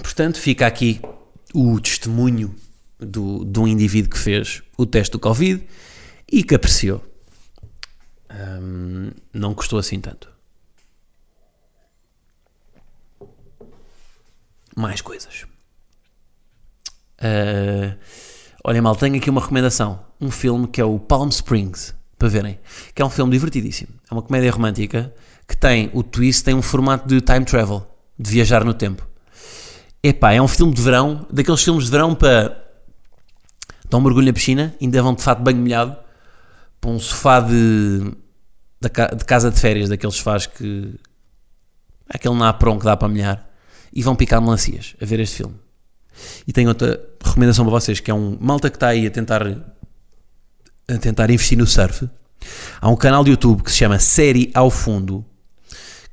portanto, 0.00 0.38
fica 0.38 0.64
aqui 0.66 1.00
o 1.52 1.80
testemunho 1.80 2.54
do, 3.00 3.44
de 3.44 3.58
um 3.58 3.66
indivíduo 3.66 4.10
que 4.10 4.18
fez 4.18 4.62
o 4.78 4.86
teste 4.86 5.10
do 5.12 5.18
Covid 5.18 5.66
e 6.30 6.44
que 6.44 6.54
apreciou. 6.54 7.04
Não 9.32 9.54
custou 9.54 9.78
assim 9.78 10.00
tanto. 10.00 10.30
Mais 14.76 15.00
coisas. 15.00 15.46
Uh, 17.18 17.96
olha, 18.62 18.82
mal, 18.82 18.94
tenho 18.94 19.16
aqui 19.16 19.30
uma 19.30 19.40
recomendação. 19.40 20.04
Um 20.20 20.30
filme 20.30 20.66
que 20.68 20.80
é 20.80 20.84
o 20.84 20.98
Palm 20.98 21.28
Springs, 21.28 21.94
para 22.18 22.28
verem. 22.28 22.58
Que 22.94 23.02
é 23.02 23.04
um 23.04 23.10
filme 23.10 23.32
divertidíssimo. 23.32 23.90
É 24.10 24.14
uma 24.14 24.22
comédia 24.22 24.50
romântica 24.50 25.14
que 25.48 25.56
tem 25.56 25.90
o 25.94 26.02
twist, 26.02 26.44
tem 26.44 26.54
um 26.54 26.62
formato 26.62 27.08
de 27.08 27.20
time 27.20 27.44
travel, 27.44 27.86
de 28.18 28.30
viajar 28.30 28.64
no 28.64 28.74
tempo. 28.74 29.06
Epá, 30.02 30.32
é 30.32 30.42
um 30.42 30.48
filme 30.48 30.74
de 30.74 30.82
verão, 30.82 31.26
daqueles 31.30 31.62
filmes 31.62 31.84
de 31.86 31.90
verão 31.90 32.14
para 32.14 32.64
dar 33.88 33.98
um 33.98 34.00
mergulho 34.00 34.26
na 34.26 34.32
piscina, 34.32 34.74
ainda 34.80 35.02
vão 35.02 35.14
de 35.14 35.22
fato 35.22 35.42
banho 35.42 35.58
molhado, 35.58 35.96
para 36.80 36.90
um 36.90 36.98
sofá 36.98 37.40
de, 37.40 38.12
de 38.88 39.24
casa 39.24 39.50
de 39.50 39.58
férias, 39.58 39.88
daqueles 39.88 40.16
sofás 40.16 40.46
que. 40.46 40.94
aquele 42.08 42.34
napron 42.34 42.78
que 42.78 42.84
dá 42.84 42.96
para 42.96 43.08
molhar, 43.08 43.48
e 43.92 44.02
vão 44.02 44.14
picar 44.14 44.40
melancias 44.40 44.94
a 45.00 45.04
ver 45.04 45.20
este 45.20 45.36
filme. 45.36 45.54
E 46.46 46.52
tenho 46.52 46.68
outra 46.68 47.00
recomendação 47.22 47.64
para 47.64 47.72
vocês, 47.72 48.00
que 48.00 48.10
é 48.10 48.14
um 48.14 48.36
malta 48.40 48.70
que 48.70 48.76
está 48.76 48.88
aí 48.88 49.06
a 49.06 49.10
tentar, 49.10 49.42
a 50.88 50.98
tentar 50.98 51.30
investir 51.30 51.58
no 51.58 51.66
surf. 51.66 52.08
Há 52.80 52.88
um 52.88 52.96
canal 52.96 53.24
de 53.24 53.30
YouTube 53.30 53.62
que 53.62 53.70
se 53.70 53.78
chama 53.78 53.98
Série 53.98 54.50
ao 54.54 54.70
Fundo, 54.70 55.24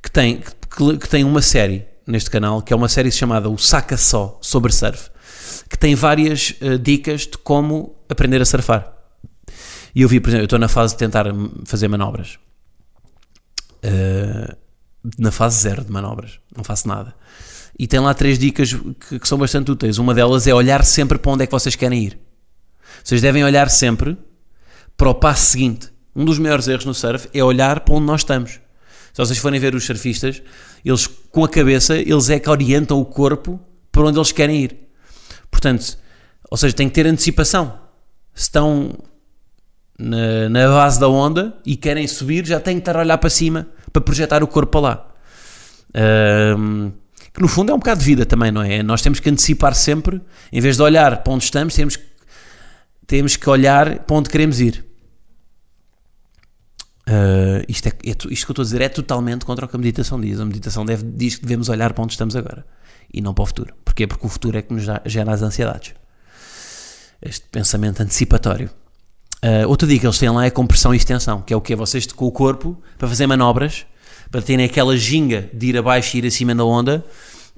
que 0.02 0.10
tem, 0.10 0.40
que, 0.40 0.98
que 0.98 1.08
tem 1.08 1.24
uma 1.24 1.40
série 1.40 1.86
neste 2.06 2.30
canal, 2.30 2.60
que 2.60 2.72
é 2.72 2.76
uma 2.76 2.88
série 2.88 3.10
chamada 3.10 3.48
O 3.48 3.56
Saca 3.56 3.96
Só, 3.96 4.38
sobre 4.42 4.72
surf, 4.72 5.10
que 5.68 5.78
tem 5.78 5.94
várias 5.94 6.54
uh, 6.60 6.78
dicas 6.78 7.22
de 7.22 7.38
como 7.38 7.96
aprender 8.08 8.40
a 8.42 8.44
surfar. 8.44 8.92
E 9.94 10.02
eu 10.02 10.08
vi, 10.08 10.20
por 10.20 10.28
exemplo, 10.28 10.42
eu 10.42 10.46
estou 10.46 10.58
na 10.58 10.68
fase 10.68 10.94
de 10.94 10.98
tentar 10.98 11.26
fazer 11.64 11.88
manobras. 11.88 12.38
Uh, 13.84 14.56
na 15.18 15.30
fase 15.30 15.60
zero 15.60 15.84
de 15.84 15.92
manobras, 15.92 16.40
não 16.56 16.64
faço 16.64 16.88
nada. 16.88 17.14
E 17.78 17.86
tem 17.86 18.00
lá 18.00 18.14
três 18.14 18.38
dicas 18.38 18.72
que, 18.72 19.18
que, 19.18 19.28
são 19.28 19.36
bastante 19.36 19.70
úteis. 19.70 19.98
Uma 19.98 20.14
delas 20.14 20.46
é 20.46 20.54
olhar 20.54 20.84
sempre 20.84 21.18
para 21.18 21.32
onde 21.32 21.44
é 21.44 21.46
que 21.46 21.52
vocês 21.52 21.74
querem 21.76 22.04
ir. 22.04 22.18
Vocês 23.02 23.20
devem 23.20 23.44
olhar 23.44 23.68
sempre 23.68 24.16
para 24.96 25.10
o 25.10 25.14
passo 25.14 25.50
seguinte. 25.50 25.92
Um 26.14 26.24
dos 26.24 26.38
maiores 26.38 26.68
erros 26.68 26.84
no 26.84 26.94
surf 26.94 27.28
é 27.34 27.42
olhar 27.42 27.80
para 27.80 27.94
onde 27.94 28.06
nós 28.06 28.20
estamos. 28.20 28.52
Se 28.52 29.18
vocês 29.18 29.38
forem 29.38 29.60
ver 29.60 29.74
os 29.74 29.84
surfistas, 29.84 30.42
eles 30.84 31.06
com 31.06 31.44
a 31.44 31.48
cabeça, 31.48 31.96
eles 31.96 32.30
é 32.30 32.38
que 32.38 32.48
orientam 32.48 33.00
o 33.00 33.04
corpo 33.04 33.60
para 33.90 34.04
onde 34.04 34.18
eles 34.18 34.32
querem 34.32 34.64
ir. 34.64 34.78
Portanto, 35.50 35.98
ou 36.50 36.56
seja, 36.56 36.74
tem 36.74 36.88
que 36.88 36.94
ter 36.94 37.06
antecipação. 37.06 37.78
Se 38.32 38.44
estão 38.44 38.96
na, 39.98 40.48
na 40.48 40.68
base 40.68 40.98
da 40.98 41.08
onda 41.08 41.56
e 41.66 41.76
querem 41.76 42.06
subir, 42.06 42.46
já 42.46 42.60
têm 42.60 42.76
que 42.76 42.82
estar 42.82 42.96
a 42.96 43.00
olhar 43.00 43.18
para 43.18 43.30
cima 43.30 43.68
para 43.94 44.02
projetar 44.02 44.42
o 44.42 44.48
corpo 44.48 44.72
para 44.72 44.80
lá. 44.80 45.14
Um, 46.58 46.90
que 47.32 47.40
no 47.40 47.46
fundo 47.46 47.70
é 47.70 47.74
um 47.74 47.78
bocado 47.78 48.00
de 48.00 48.06
vida 48.06 48.26
também, 48.26 48.50
não 48.50 48.60
é? 48.60 48.82
Nós 48.82 49.00
temos 49.00 49.20
que 49.20 49.30
antecipar 49.30 49.72
sempre, 49.74 50.20
em 50.52 50.60
vez 50.60 50.76
de 50.76 50.82
olhar 50.82 51.22
para 51.22 51.32
onde 51.32 51.44
estamos, 51.44 51.74
temos, 51.74 51.98
temos 53.06 53.36
que 53.36 53.48
olhar 53.48 54.00
para 54.00 54.16
onde 54.16 54.28
queremos 54.28 54.60
ir. 54.60 54.84
Uh, 57.08 57.62
isto, 57.68 57.86
é, 57.86 57.90
é, 57.90 58.10
isto 58.10 58.26
que 58.26 58.32
eu 58.32 58.52
estou 58.52 58.62
a 58.62 58.64
dizer 58.64 58.80
é 58.80 58.88
totalmente 58.88 59.44
contra 59.44 59.64
o 59.64 59.68
que 59.68 59.76
a 59.76 59.78
meditação 59.78 60.20
diz. 60.20 60.40
A 60.40 60.44
meditação 60.44 60.84
deve, 60.84 61.04
diz 61.04 61.36
que 61.36 61.42
devemos 61.42 61.68
olhar 61.68 61.92
para 61.92 62.02
onde 62.02 62.14
estamos 62.14 62.34
agora 62.34 62.66
e 63.12 63.20
não 63.20 63.32
para 63.32 63.42
o 63.42 63.46
futuro. 63.46 63.74
Porquê? 63.84 64.08
Porque 64.08 64.26
o 64.26 64.28
futuro 64.28 64.58
é 64.58 64.62
que 64.62 64.74
nos 64.74 64.84
gera 65.04 65.32
as 65.32 65.40
ansiedades. 65.40 65.94
Este 67.22 67.46
pensamento 67.48 68.02
antecipatório. 68.02 68.70
Uh, 69.44 69.68
outra 69.68 69.86
dica 69.86 70.00
que 70.00 70.06
eles 70.06 70.18
têm 70.18 70.30
lá 70.30 70.46
é 70.46 70.50
compressão 70.50 70.94
e 70.94 70.96
extensão, 70.96 71.42
que 71.42 71.52
é 71.52 71.56
o 71.56 71.60
que 71.60 71.76
vocês 71.76 72.06
com 72.06 72.24
o 72.24 72.32
corpo 72.32 72.80
para 72.96 73.06
fazer 73.06 73.26
manobras, 73.26 73.84
para 74.30 74.40
terem 74.40 74.64
aquela 74.64 74.96
ginga 74.96 75.50
de 75.52 75.66
ir 75.66 75.76
abaixo 75.76 76.16
e 76.16 76.20
ir 76.20 76.26
acima 76.26 76.54
da 76.54 76.64
onda, 76.64 77.04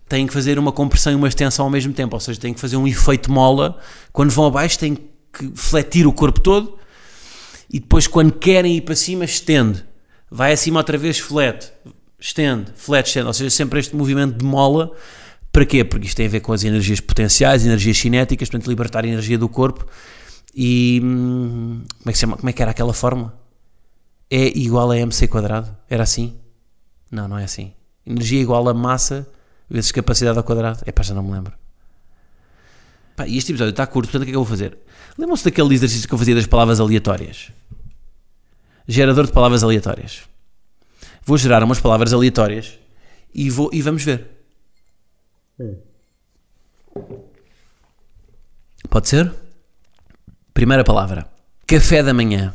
têm 0.09 0.27
que 0.27 0.33
fazer 0.33 0.59
uma 0.59 0.73
compressão 0.73 1.13
e 1.13 1.15
uma 1.15 1.29
extensão 1.29 1.65
ao 1.65 1.71
mesmo 1.71 1.93
tempo, 1.93 2.17
ou 2.17 2.19
seja, 2.19 2.41
têm 2.41 2.53
que 2.53 2.59
fazer 2.59 2.77
um 2.77 2.89
efeito 2.89 3.31
mola. 3.31 3.79
Quando 4.13 4.33
vão 4.33 4.47
abaixo, 4.47 4.77
têm 4.81 4.97
que 4.97 5.53
fletir 5.55 6.09
o 6.09 6.13
corpo 6.13 6.41
todo 6.41 6.77
e 7.71 7.79
depois, 7.79 8.09
quando 8.09 8.33
querem 8.33 8.79
ir 8.79 8.81
para 8.81 8.97
cima, 8.97 9.25
estende, 9.25 9.85
vai 10.29 10.53
acima 10.53 10.81
outra 10.81 10.99
vez, 10.99 11.21
flete, 11.21 11.71
estende, 12.19 12.73
flete, 12.75 13.07
estende, 13.07 13.29
ou 13.29 13.33
seja, 13.33 13.51
sempre 13.51 13.79
este 13.79 13.95
movimento 13.95 14.37
de 14.37 14.45
mola. 14.45 14.91
Para 15.53 15.65
quê? 15.65 15.85
Porque 15.85 16.09
isto 16.09 16.17
tem 16.17 16.27
a 16.27 16.31
ver 16.31 16.41
com 16.41 16.53
as 16.53 16.65
energias 16.65 16.99
potenciais, 16.99 17.65
energias 17.65 17.97
cinéticas, 17.97 18.49
portanto, 18.49 18.69
libertar 18.69 19.05
a 19.05 19.09
energia 19.09 19.39
do 19.39 19.49
corpo 19.49 19.87
e 20.57 21.03
hum, 21.05 21.85
como 21.99 22.09
é 22.09 22.13
que 22.13 22.15
se 22.15 22.21
chama? 22.23 22.39
Como 22.39 22.49
é 22.49 22.53
que 22.53 22.63
era 22.63 22.71
aquela 22.71 22.95
fórmula? 22.95 23.39
É 24.31 24.47
igual 24.59 24.91
a 24.91 24.97
mc 24.97 25.29
quadrado? 25.29 25.77
Era 25.89 26.03
assim? 26.03 26.35
Não, 27.11 27.29
não 27.29 27.39
é 27.39 27.45
assim. 27.45 27.75
Energia 28.07 28.41
igual 28.41 28.67
a 28.67 28.73
massa 28.73 29.29
vezes 29.69 29.93
capacidade 29.93 30.39
ao 30.39 30.43
quadrado. 30.43 30.81
É 30.87 30.93
pá, 30.93 31.03
já 31.03 31.15
não 31.15 31.23
me 31.23 31.33
lembro. 31.33 31.53
Pá, 33.15 33.29
e 33.29 33.37
este 33.37 33.53
episódio 33.53 33.71
está 33.71 33.87
curto, 33.87 34.07
portanto 34.07 34.23
o 34.23 34.25
que 34.25 34.31
é 34.31 34.33
que 34.33 34.37
eu 34.37 34.45
vou 34.45 34.49
fazer? 34.49 34.79
Lembram-se 35.19 35.45
daquele 35.45 35.75
exercício 35.75 36.09
que 36.09 36.15
eu 36.15 36.19
fazia 36.19 36.35
das 36.35 36.47
palavras 36.47 36.81
aleatórias? 36.81 37.53
Gerador 38.89 39.27
de 39.27 39.33
palavras 39.33 39.63
aleatórias. 39.63 40.23
Vou 41.23 41.37
gerar 41.37 41.63
umas 41.63 41.81
palavras 41.81 42.15
aleatórias 42.15 42.79
e, 43.35 43.51
vou, 43.51 43.69
e 43.75 43.83
vamos 43.83 44.03
ver. 44.03 44.27
Pode 48.89 49.09
ser? 49.09 49.46
Primeira 50.57 50.83
palavra: 50.83 51.29
café 51.67 52.03
da 52.03 52.15
manhã. 52.15 52.55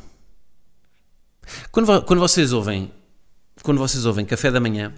Quando, 1.71 2.01
quando 2.01 2.19
vocês 2.19 2.51
ouvem 2.51 2.91
quando 3.61 3.77
vocês 3.77 4.07
ouvem 4.07 4.25
café 4.25 4.49
da 4.49 4.59
manhã, 4.59 4.91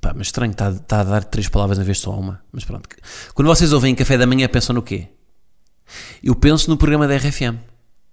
pá, 0.00 0.12
mas 0.14 0.28
estranho, 0.28 0.52
está, 0.52 0.70
está 0.70 1.00
a 1.00 1.02
dar 1.02 1.24
três 1.24 1.48
palavras 1.48 1.80
em 1.80 1.82
vez 1.82 1.96
de 1.96 2.04
só 2.04 2.12
uma, 2.12 2.40
mas 2.52 2.64
pronto. 2.64 2.88
Quando 3.34 3.48
vocês 3.48 3.72
ouvem 3.72 3.92
café 3.92 4.16
da 4.16 4.24
manhã, 4.24 4.46
pensam 4.46 4.72
no 4.72 4.82
quê? 4.82 5.08
Eu 6.22 6.36
penso 6.36 6.70
no 6.70 6.76
programa 6.76 7.08
da 7.08 7.16
RFM. 7.16 7.58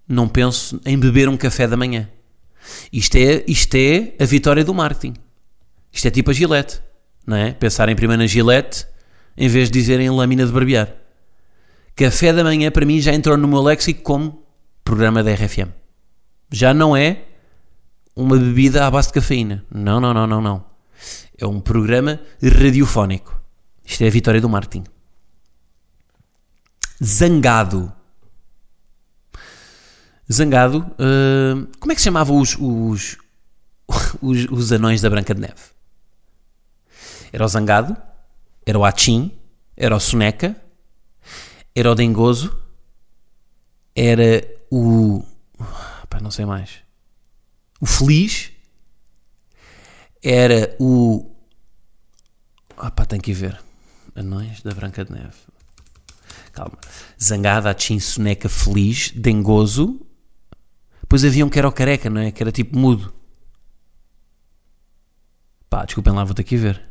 Não 0.07 0.27
penso 0.27 0.81
em 0.83 0.97
beber 0.97 1.29
um 1.29 1.37
café 1.37 1.67
da 1.67 1.77
manhã. 1.77 2.09
Isto 2.91 3.15
é, 3.15 3.43
isto 3.47 3.75
é 3.75 4.15
a 4.19 4.25
vitória 4.25 4.65
do 4.65 4.73
marketing. 4.73 5.13
Isto 5.91 6.07
é 6.07 6.09
tipo 6.09 6.31
a 6.31 6.33
Gillette, 6.33 6.81
não 7.27 7.37
é? 7.37 7.51
Pensarem 7.51 7.95
primeiro 7.95 8.23
na 8.23 8.27
Gillette 8.27 8.87
em 9.37 9.47
vez 9.47 9.69
de 9.69 9.79
dizerem 9.79 10.09
lâmina 10.09 10.47
de 10.47 10.51
barbear. 10.51 10.98
Café 11.99 12.31
da 12.31 12.45
manhã 12.45 12.71
para 12.71 12.85
mim 12.85 13.01
já 13.01 13.13
entrou 13.13 13.35
no 13.35 13.45
meu 13.45 13.61
léxico 13.61 14.01
como 14.03 14.41
programa 14.85 15.21
da 15.21 15.33
RFM. 15.33 15.67
Já 16.49 16.73
não 16.73 16.95
é 16.95 17.25
uma 18.15 18.37
bebida 18.37 18.87
à 18.87 18.89
base 18.89 19.09
de 19.09 19.15
cafeína. 19.15 19.65
Não, 19.69 19.99
não, 19.99 20.13
não, 20.13 20.25
não, 20.25 20.41
não. 20.41 20.65
É 21.37 21.45
um 21.45 21.59
programa 21.59 22.17
radiofónico. 22.41 23.37
Isto 23.83 24.05
é 24.05 24.07
a 24.07 24.11
vitória 24.11 24.39
do 24.39 24.47
marketing. 24.47 24.85
Zangado. 27.03 27.91
Zangado. 30.31 30.79
Uh, 30.93 31.67
como 31.81 31.91
é 31.91 31.95
que 31.95 31.99
se 31.99 32.05
chamavam 32.05 32.39
os, 32.39 32.55
os, 32.57 33.17
os, 34.21 34.45
os 34.49 34.71
anões 34.71 35.01
da 35.01 35.09
Branca 35.09 35.35
de 35.35 35.41
Neve? 35.41 35.63
Era 37.33 37.43
o 37.43 37.47
zangado, 37.49 37.97
era 38.65 38.79
o 38.79 38.85
achim, 38.85 39.37
era 39.75 39.93
o 39.93 39.99
soneca, 39.99 40.55
era 41.79 41.91
o 41.91 41.95
dengoso, 41.95 42.57
era 43.95 44.45
o. 44.71 45.23
Pá, 46.09 46.19
não 46.19 46.31
sei 46.31 46.45
mais. 46.45 46.79
O 47.79 47.85
feliz, 47.85 48.51
era 50.21 50.75
o. 50.79 51.29
Ah, 52.77 52.91
pá, 52.91 53.05
tem 53.05 53.19
que 53.19 53.31
ir 53.31 53.35
ver. 53.35 53.61
Anões 54.15 54.61
da 54.61 54.71
Branca 54.71 55.05
de 55.05 55.11
Neve. 55.11 55.35
Calma. 56.51 56.77
Zangada, 57.21 57.69
achim, 57.69 57.99
soneca, 57.99 58.49
feliz, 58.49 59.11
dengoso. 59.11 60.01
Depois 61.01 61.23
havia 61.23 61.45
um 61.45 61.49
que 61.49 61.57
era 61.57 61.67
o 61.67 61.71
careca, 61.71 62.09
não 62.09 62.21
é? 62.21 62.31
Que 62.31 62.43
era 62.43 62.51
tipo 62.51 62.77
mudo. 62.77 63.13
Pá, 65.69 65.85
desculpem 65.85 66.13
lá, 66.13 66.23
vou 66.23 66.33
ter 66.33 66.43
que 66.43 66.55
ir 66.55 66.59
ver. 66.59 66.88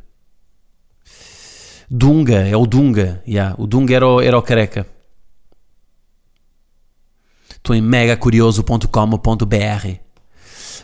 Dunga, 1.89 2.47
é 2.47 2.55
o 2.55 2.67
Dunga. 2.67 3.23
Yeah, 3.27 3.55
o 3.57 3.65
Dunga 3.65 3.95
era 3.95 4.07
o, 4.07 4.21
era 4.21 4.37
o 4.37 4.41
careca. 4.41 4.85
Estou 7.49 7.75
em 7.75 7.81
megacurioso.com.br. 7.81 9.99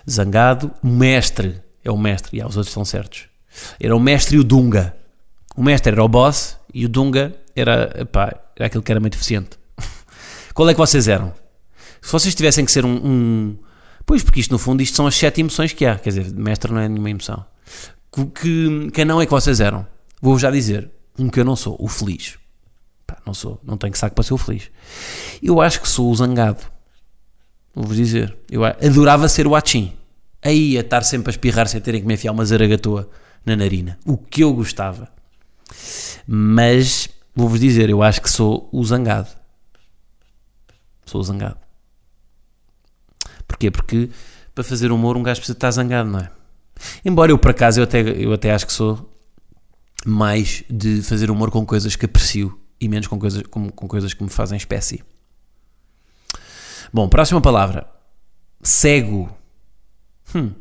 Zangado, 0.10 0.72
mestre. 0.84 1.62
É 1.84 1.92
o 1.92 1.98
mestre. 1.98 2.38
Yeah, 2.38 2.50
os 2.50 2.58
outros 2.58 2.72
estão 2.72 2.84
certos. 2.84 3.28
Era 3.80 3.96
o 3.96 4.00
mestre 4.00 4.38
e 4.38 4.40
o 4.40 4.44
Dunga. 4.44 4.98
O 5.56 5.64
mestre 5.64 5.94
era 5.94 6.04
o 6.04 6.10
boss 6.10 6.58
e 6.74 6.86
o 6.86 6.90
Dunga 6.90 7.36
era, 7.56 8.02
epá, 8.02 8.36
era 8.56 8.66
aquele 8.66 8.84
que 8.84 8.92
era 8.92 9.00
muito 9.00 9.16
eficiente. 9.16 9.52
Qual 10.54 10.68
é 10.68 10.74
que 10.74 10.80
vocês 10.80 11.08
eram? 11.08 11.32
Se 12.02 12.12
vocês 12.12 12.36
tivessem 12.36 12.66
que 12.66 12.72
ser 12.72 12.84
um, 12.84 12.96
um, 12.96 13.58
Pois, 14.06 14.22
porque 14.22 14.40
isto 14.40 14.52
no 14.52 14.60
fundo 14.60 14.84
isto 14.84 14.96
são 14.96 15.08
as 15.08 15.16
sete 15.16 15.42
emoções 15.42 15.74
que 15.74 15.86
há. 15.86 15.98
Quer 15.98 16.10
dizer, 16.10 16.34
mestre 16.34 16.72
não 16.72 16.80
é 16.80 16.88
nenhuma 16.88 17.10
emoção. 17.10 17.44
Que, 18.12 18.26
que, 18.26 18.92
que 18.92 19.06
não 19.06 19.22
é 19.22 19.26
que 19.26 19.32
vocês 19.32 19.60
eram? 19.60 19.88
Vou 20.22 20.38
já 20.38 20.52
dizer. 20.52 20.90
Um 21.18 21.30
que 21.30 21.40
eu 21.40 21.46
não 21.46 21.56
sou, 21.56 21.76
o 21.80 21.88
feliz. 21.88 22.38
Pá, 23.06 23.18
não 23.26 23.34
sou, 23.34 23.60
não 23.64 23.78
tenho 23.78 23.96
saco 23.96 24.16
para 24.16 24.24
ser 24.24 24.34
o 24.34 24.38
feliz. 24.38 24.70
Eu 25.42 25.62
acho 25.62 25.82
que 25.82 25.88
sou 25.88 26.10
o 26.10 26.16
zangado. 26.16 26.64
Vou-vos 27.74 27.96
dizer. 27.96 28.36
Eu 28.50 28.64
adorava 28.64 29.28
ser 29.28 29.48
o 29.48 29.56
achim. 29.56 29.94
Aí 30.42 30.78
a 30.78 30.82
estar 30.82 31.02
sempre 31.02 31.30
a 31.30 31.32
espirrar 31.32 31.68
sem 31.68 31.82
terem 31.82 32.02
que 32.02 32.08
me 32.08 32.14
enfiar 32.14 32.32
uma 32.32 32.46
zaragatoa 32.46 33.10
na 33.46 33.56
narina. 33.56 33.98
O 34.06 34.18
que 34.18 34.44
eu 34.44 34.54
gostava. 34.54 35.10
Mas 36.28 37.10
vou-vos 37.36 37.60
dizer, 37.60 37.90
eu 37.90 38.02
acho 38.02 38.22
que 38.22 38.30
sou 38.30 38.70
o 38.72 38.84
zangado. 38.84 39.30
Sou 41.06 41.22
o 41.22 41.24
zangado. 41.24 41.58
Porquê? 43.48 43.70
Porque 43.70 44.10
para 44.54 44.64
fazer 44.64 44.92
humor 44.92 45.18
um 45.18 45.24
gajo 45.24 45.42
precisa 45.42 45.58
estar 45.58 45.72
zangado, 45.72 46.10
não 46.10 46.20
é? 46.20 46.32
Embora 47.04 47.32
eu, 47.32 47.38
por 47.38 47.52
acaso, 47.52 47.80
eu 47.80 47.84
até, 47.84 48.02
eu 48.02 48.34
até 48.34 48.52
acho 48.52 48.66
que 48.66 48.74
sou 48.74 49.10
mais 50.06 50.64
de 50.70 51.02
fazer 51.02 51.32
humor 51.32 51.52
com 51.52 51.66
coisas 51.66 51.96
que 51.96 52.06
aprecio 52.06 52.60
e 52.80 52.88
menos 52.88 53.08
com 53.08 53.18
coisas, 53.18 53.44
com, 53.44 53.70
com 53.70 53.88
coisas 53.88 54.14
que 54.14 54.24
me 54.24 54.30
fazem 54.30 54.58
espécie. 54.58 55.04
Bom, 56.94 57.10
próxima 57.10 57.42
palavra. 57.42 57.90
Cego. 58.62 59.36
Hum. 60.34 60.52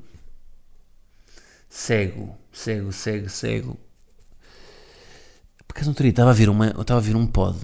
Cego, 1.69 2.37
cego, 2.53 2.93
cego, 2.93 3.29
cego. 3.29 3.79
Porque 5.67 5.85
não 5.85 5.93
teria, 5.93 6.11
estava 6.11 6.31
a 6.31 6.35
ver 6.35 6.49
uma, 6.49 6.69
estava 6.69 7.01
a 7.01 7.03
ver 7.03 7.17
um 7.17 7.27
pod 7.27 7.59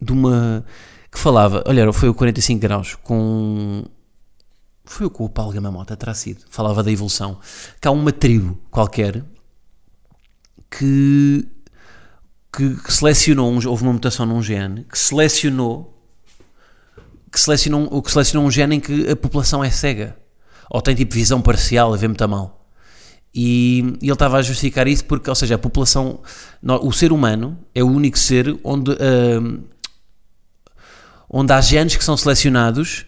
de 0.00 0.12
uma 0.12 0.64
que 1.10 1.18
falava, 1.18 1.64
olha, 1.66 1.90
foi 1.92 2.08
o 2.08 2.14
45 2.14 2.60
graus 2.60 2.94
com 2.96 3.84
foi 4.84 5.06
o 5.06 5.10
que 5.10 5.22
o 5.22 5.28
Paulo 5.28 5.52
Gamamota 5.52 5.96
terá 5.96 6.14
sido. 6.14 6.44
Falava 6.48 6.82
da 6.82 6.92
evolução. 6.92 7.38
Que 7.80 7.88
há 7.88 7.90
uma 7.90 8.12
tribo 8.12 8.58
qualquer 8.70 9.24
que, 10.70 11.46
que, 12.52 12.74
que 12.76 12.92
selecionou, 12.92 13.50
um, 13.50 13.68
houve 13.68 13.82
uma 13.82 13.92
mutação 13.92 14.26
num 14.26 14.42
gene, 14.42 14.84
que 14.84 14.98
selecionou 14.98 15.96
que 17.36 17.40
selecionou, 17.40 18.00
que 18.00 18.10
selecionou 18.10 18.48
um 18.48 18.50
gene 18.50 18.76
em 18.76 18.80
que 18.80 19.10
a 19.10 19.14
população 19.14 19.62
é 19.62 19.70
cega. 19.70 20.16
Ou 20.70 20.80
tem 20.80 20.94
tipo 20.94 21.14
visão 21.14 21.42
parcial, 21.42 21.92
a 21.92 21.96
ver 21.96 22.08
muito 22.08 22.26
mal. 22.26 22.66
E, 23.34 23.80
e 24.00 24.06
ele 24.06 24.12
estava 24.12 24.38
a 24.38 24.42
justificar 24.42 24.88
isso 24.88 25.04
porque, 25.04 25.28
ou 25.28 25.36
seja, 25.36 25.56
a 25.56 25.58
população, 25.58 26.20
o 26.80 26.90
ser 26.92 27.12
humano 27.12 27.58
é 27.74 27.84
o 27.84 27.86
único 27.86 28.18
ser 28.18 28.58
onde, 28.64 28.92
uh, 28.92 29.62
onde 31.28 31.52
há 31.52 31.60
genes 31.60 31.96
que 31.96 32.04
são 32.04 32.16
selecionados 32.16 33.04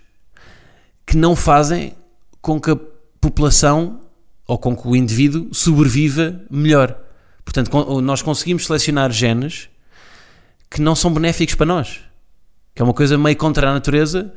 que 1.06 1.16
não 1.16 1.34
fazem 1.34 1.94
com 2.42 2.60
que 2.60 2.70
a 2.70 2.76
população 3.18 4.00
ou 4.46 4.58
com 4.58 4.76
que 4.76 4.86
o 4.86 4.94
indivíduo 4.94 5.48
sobreviva 5.54 6.38
melhor. 6.50 7.07
Portanto, 7.48 8.02
nós 8.02 8.20
conseguimos 8.20 8.66
selecionar 8.66 9.10
genes 9.10 9.70
que 10.70 10.82
não 10.82 10.94
são 10.94 11.10
benéficos 11.10 11.54
para 11.54 11.64
nós, 11.64 12.00
que 12.74 12.82
é 12.82 12.84
uma 12.84 12.92
coisa 12.92 13.16
meio 13.16 13.38
contra 13.38 13.70
a 13.70 13.72
natureza, 13.72 14.34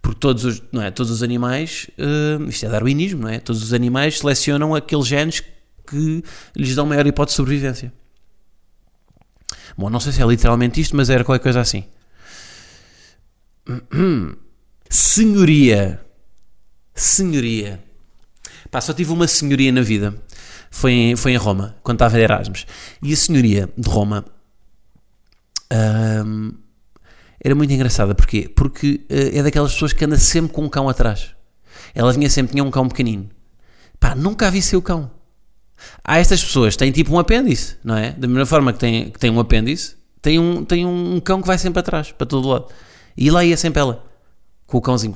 porque 0.00 0.18
todos 0.18 0.46
os, 0.46 0.62
não 0.72 0.80
é, 0.80 0.90
todos 0.90 1.12
os 1.12 1.22
animais, 1.22 1.90
uh, 1.98 2.48
isto 2.48 2.64
é 2.64 2.70
darwinismo, 2.70 3.20
não 3.20 3.28
é? 3.28 3.38
Todos 3.38 3.62
os 3.62 3.74
animais 3.74 4.18
selecionam 4.18 4.74
aqueles 4.74 5.06
genes 5.06 5.42
que 5.86 6.24
lhes 6.56 6.74
dão 6.74 6.86
maior 6.86 7.06
hipótese 7.06 7.34
de 7.34 7.36
sobrevivência. 7.36 7.92
Bom, 9.76 9.90
não 9.90 10.00
sei 10.00 10.12
se 10.12 10.22
é 10.22 10.26
literalmente 10.26 10.80
isto, 10.80 10.96
mas 10.96 11.10
era 11.10 11.22
qualquer 11.22 11.42
coisa 11.42 11.60
assim. 11.60 11.84
Senhoria 14.88 16.00
senhoria. 16.94 17.82
Pá, 18.70 18.80
só 18.80 18.92
tive 18.92 19.12
uma 19.12 19.26
senhoria 19.26 19.72
na 19.72 19.82
vida. 19.82 20.14
Foi 20.74 20.90
em, 20.90 21.16
foi 21.16 21.30
em 21.30 21.36
Roma, 21.36 21.76
quando 21.84 21.98
estava 21.98 22.18
em 22.18 22.22
Erasmus. 22.22 22.66
E 23.00 23.12
a 23.12 23.16
senhoria 23.16 23.70
de 23.78 23.88
Roma 23.88 24.24
era 27.40 27.54
muito 27.54 27.72
engraçada. 27.72 28.12
Porquê? 28.12 28.48
Porque 28.48 29.06
uh, 29.08 29.38
é 29.38 29.42
daquelas 29.44 29.72
pessoas 29.72 29.92
que 29.92 30.04
anda 30.04 30.18
sempre 30.18 30.52
com 30.52 30.64
um 30.64 30.68
cão 30.68 30.88
atrás. 30.88 31.30
Ela 31.94 32.12
vinha 32.12 32.28
sempre, 32.28 32.54
tinha 32.54 32.64
um 32.64 32.72
cão 32.72 32.88
pequenino. 32.88 33.30
Pá, 34.00 34.16
nunca 34.16 34.50
vi 34.50 34.60
seu 34.60 34.82
cão. 34.82 35.12
Há 36.02 36.18
estas 36.18 36.42
pessoas 36.42 36.74
têm 36.74 36.90
tipo 36.90 37.14
um 37.14 37.20
apêndice, 37.20 37.76
não 37.84 37.96
é? 37.96 38.10
Da 38.10 38.26
mesma 38.26 38.44
forma 38.44 38.72
que 38.72 38.80
tem, 38.80 39.10
que 39.10 39.18
tem 39.18 39.30
um 39.30 39.38
apêndice, 39.38 39.94
tem 40.20 40.40
um, 40.40 40.64
tem 40.64 40.84
um 40.84 41.20
cão 41.20 41.40
que 41.40 41.46
vai 41.46 41.56
sempre 41.56 41.78
atrás, 41.78 42.10
para 42.10 42.26
todo 42.26 42.48
lado. 42.48 42.66
E 43.16 43.30
lá 43.30 43.44
ia 43.44 43.56
sempre 43.56 43.78
ela, 43.78 44.04
com 44.66 44.78
o 44.78 44.80
cãozinho 44.80 45.14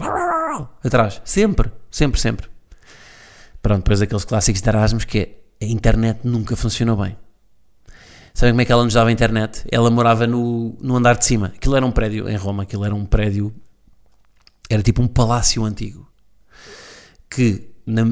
atrás. 0.84 1.20
Sempre, 1.24 1.72
sempre, 1.90 2.20
sempre. 2.20 2.48
Pronto, 3.60 3.78
depois 3.78 4.00
aqueles 4.00 4.24
clássicos 4.24 4.62
de 4.62 4.68
Erasmus 4.68 5.04
que 5.04 5.18
é, 5.18 5.38
a 5.60 5.64
internet 5.64 6.20
nunca 6.24 6.56
funcionou 6.56 6.96
bem. 6.96 7.16
Sabem 8.32 8.52
como 8.52 8.60
é 8.60 8.64
que 8.64 8.70
ela 8.70 8.84
nos 8.84 8.94
dava 8.94 9.08
a 9.08 9.12
internet? 9.12 9.64
Ela 9.70 9.90
morava 9.90 10.26
no, 10.26 10.76
no 10.80 10.96
andar 10.96 11.16
de 11.16 11.24
cima. 11.24 11.48
Aquilo 11.48 11.74
era 11.74 11.84
um 11.84 11.90
prédio 11.90 12.28
em 12.28 12.36
Roma, 12.36 12.62
aquilo 12.62 12.84
era 12.84 12.94
um 12.94 13.04
prédio. 13.04 13.52
Era 14.70 14.82
tipo 14.82 15.02
um 15.02 15.08
palácio 15.08 15.64
antigo. 15.64 16.08
Que 17.28 17.68
na, 17.84 18.04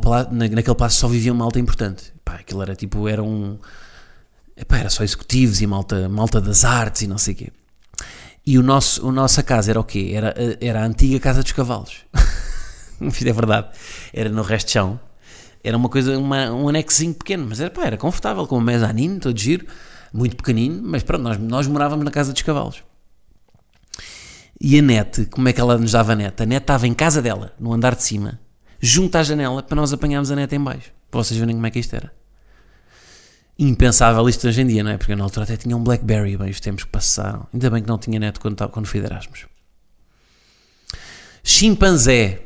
palácio, 0.00 0.32
na, 0.32 0.48
naquele 0.48 0.74
palácio 0.74 0.98
só 0.98 1.06
vivia 1.06 1.32
uma 1.32 1.44
malta 1.44 1.60
importante. 1.60 2.12
Pá, 2.24 2.34
aquilo 2.34 2.62
era 2.62 2.74
tipo. 2.74 3.06
Era 3.06 3.22
um. 3.22 3.58
Epá, 4.56 4.78
era 4.78 4.90
só 4.90 5.04
executivos 5.04 5.60
e 5.60 5.66
malta, 5.68 6.08
malta 6.08 6.40
das 6.40 6.64
artes 6.64 7.02
e 7.02 7.06
não 7.06 7.16
sei 7.16 7.34
o 7.34 7.36
quê. 7.36 7.52
E 8.44 8.58
o 8.58 8.62
nosso, 8.64 9.08
a 9.08 9.12
nossa 9.12 9.40
casa 9.42 9.70
era 9.70 9.78
o 9.78 9.84
quê? 9.84 10.10
Era, 10.14 10.34
era 10.60 10.82
a 10.82 10.84
antiga 10.84 11.20
Casa 11.20 11.42
dos 11.42 11.52
Cavalos. 11.52 12.04
É 13.00 13.32
verdade. 13.32 13.68
Era 14.12 14.28
no 14.28 14.42
resto 14.42 14.66
de 14.66 14.72
chão. 14.72 15.00
Era 15.62 15.76
uma 15.76 15.88
coisa, 15.88 16.18
uma, 16.18 16.50
um 16.50 16.68
anexinho 16.68 17.14
pequeno, 17.14 17.46
mas 17.48 17.60
era, 17.60 17.70
pá, 17.70 17.84
era 17.84 17.96
confortável, 17.96 18.46
com 18.46 18.56
uma 18.56 18.64
mezanino, 18.64 19.20
todo 19.20 19.38
giro, 19.38 19.66
muito 20.12 20.36
pequenino, 20.36 20.80
mas 20.82 21.02
pronto, 21.02 21.22
nós, 21.22 21.38
nós 21.38 21.66
morávamos 21.66 22.04
na 22.04 22.10
Casa 22.10 22.32
dos 22.32 22.42
Cavalos. 22.42 22.82
E 24.60 24.78
a 24.78 24.82
net, 24.82 25.26
como 25.26 25.48
é 25.48 25.52
que 25.52 25.60
ela 25.60 25.78
nos 25.78 25.92
dava 25.92 26.12
a 26.12 26.16
net? 26.16 26.42
A 26.42 26.46
net 26.46 26.62
estava 26.62 26.86
em 26.86 26.94
casa 26.94 27.22
dela, 27.22 27.54
no 27.58 27.72
andar 27.72 27.94
de 27.94 28.02
cima, 28.02 28.38
junto 28.78 29.16
à 29.16 29.22
janela, 29.22 29.62
para 29.62 29.76
nós 29.76 29.92
apanharmos 29.92 30.30
a 30.30 30.36
net 30.36 30.54
em 30.54 30.60
baixo. 30.60 30.92
Para 31.10 31.22
vocês 31.22 31.38
verem 31.38 31.54
como 31.54 31.66
é 31.66 31.70
que 31.70 31.78
isto 31.78 31.94
era 31.96 32.12
impensável 33.60 34.26
isto 34.28 34.48
hoje 34.48 34.62
em 34.62 34.66
dia, 34.66 34.82
não 34.82 34.90
é? 34.90 34.96
Porque 34.96 35.14
na 35.14 35.22
altura 35.22 35.44
até 35.44 35.56
tinha 35.56 35.76
um 35.76 35.84
Blackberry, 35.84 36.36
bem, 36.36 36.50
os 36.50 36.60
tempos 36.60 36.84
que 36.84 36.90
passaram. 36.90 37.46
Ainda 37.52 37.68
bem 37.68 37.82
que 37.82 37.88
não 37.88 37.98
tinha 37.98 38.18
net 38.18 38.40
quando, 38.40 38.68
quando 38.70 38.86
fui 38.86 39.00
de 39.00 39.06
Erasmus. 39.06 39.46
Chimpanzé 41.44 42.42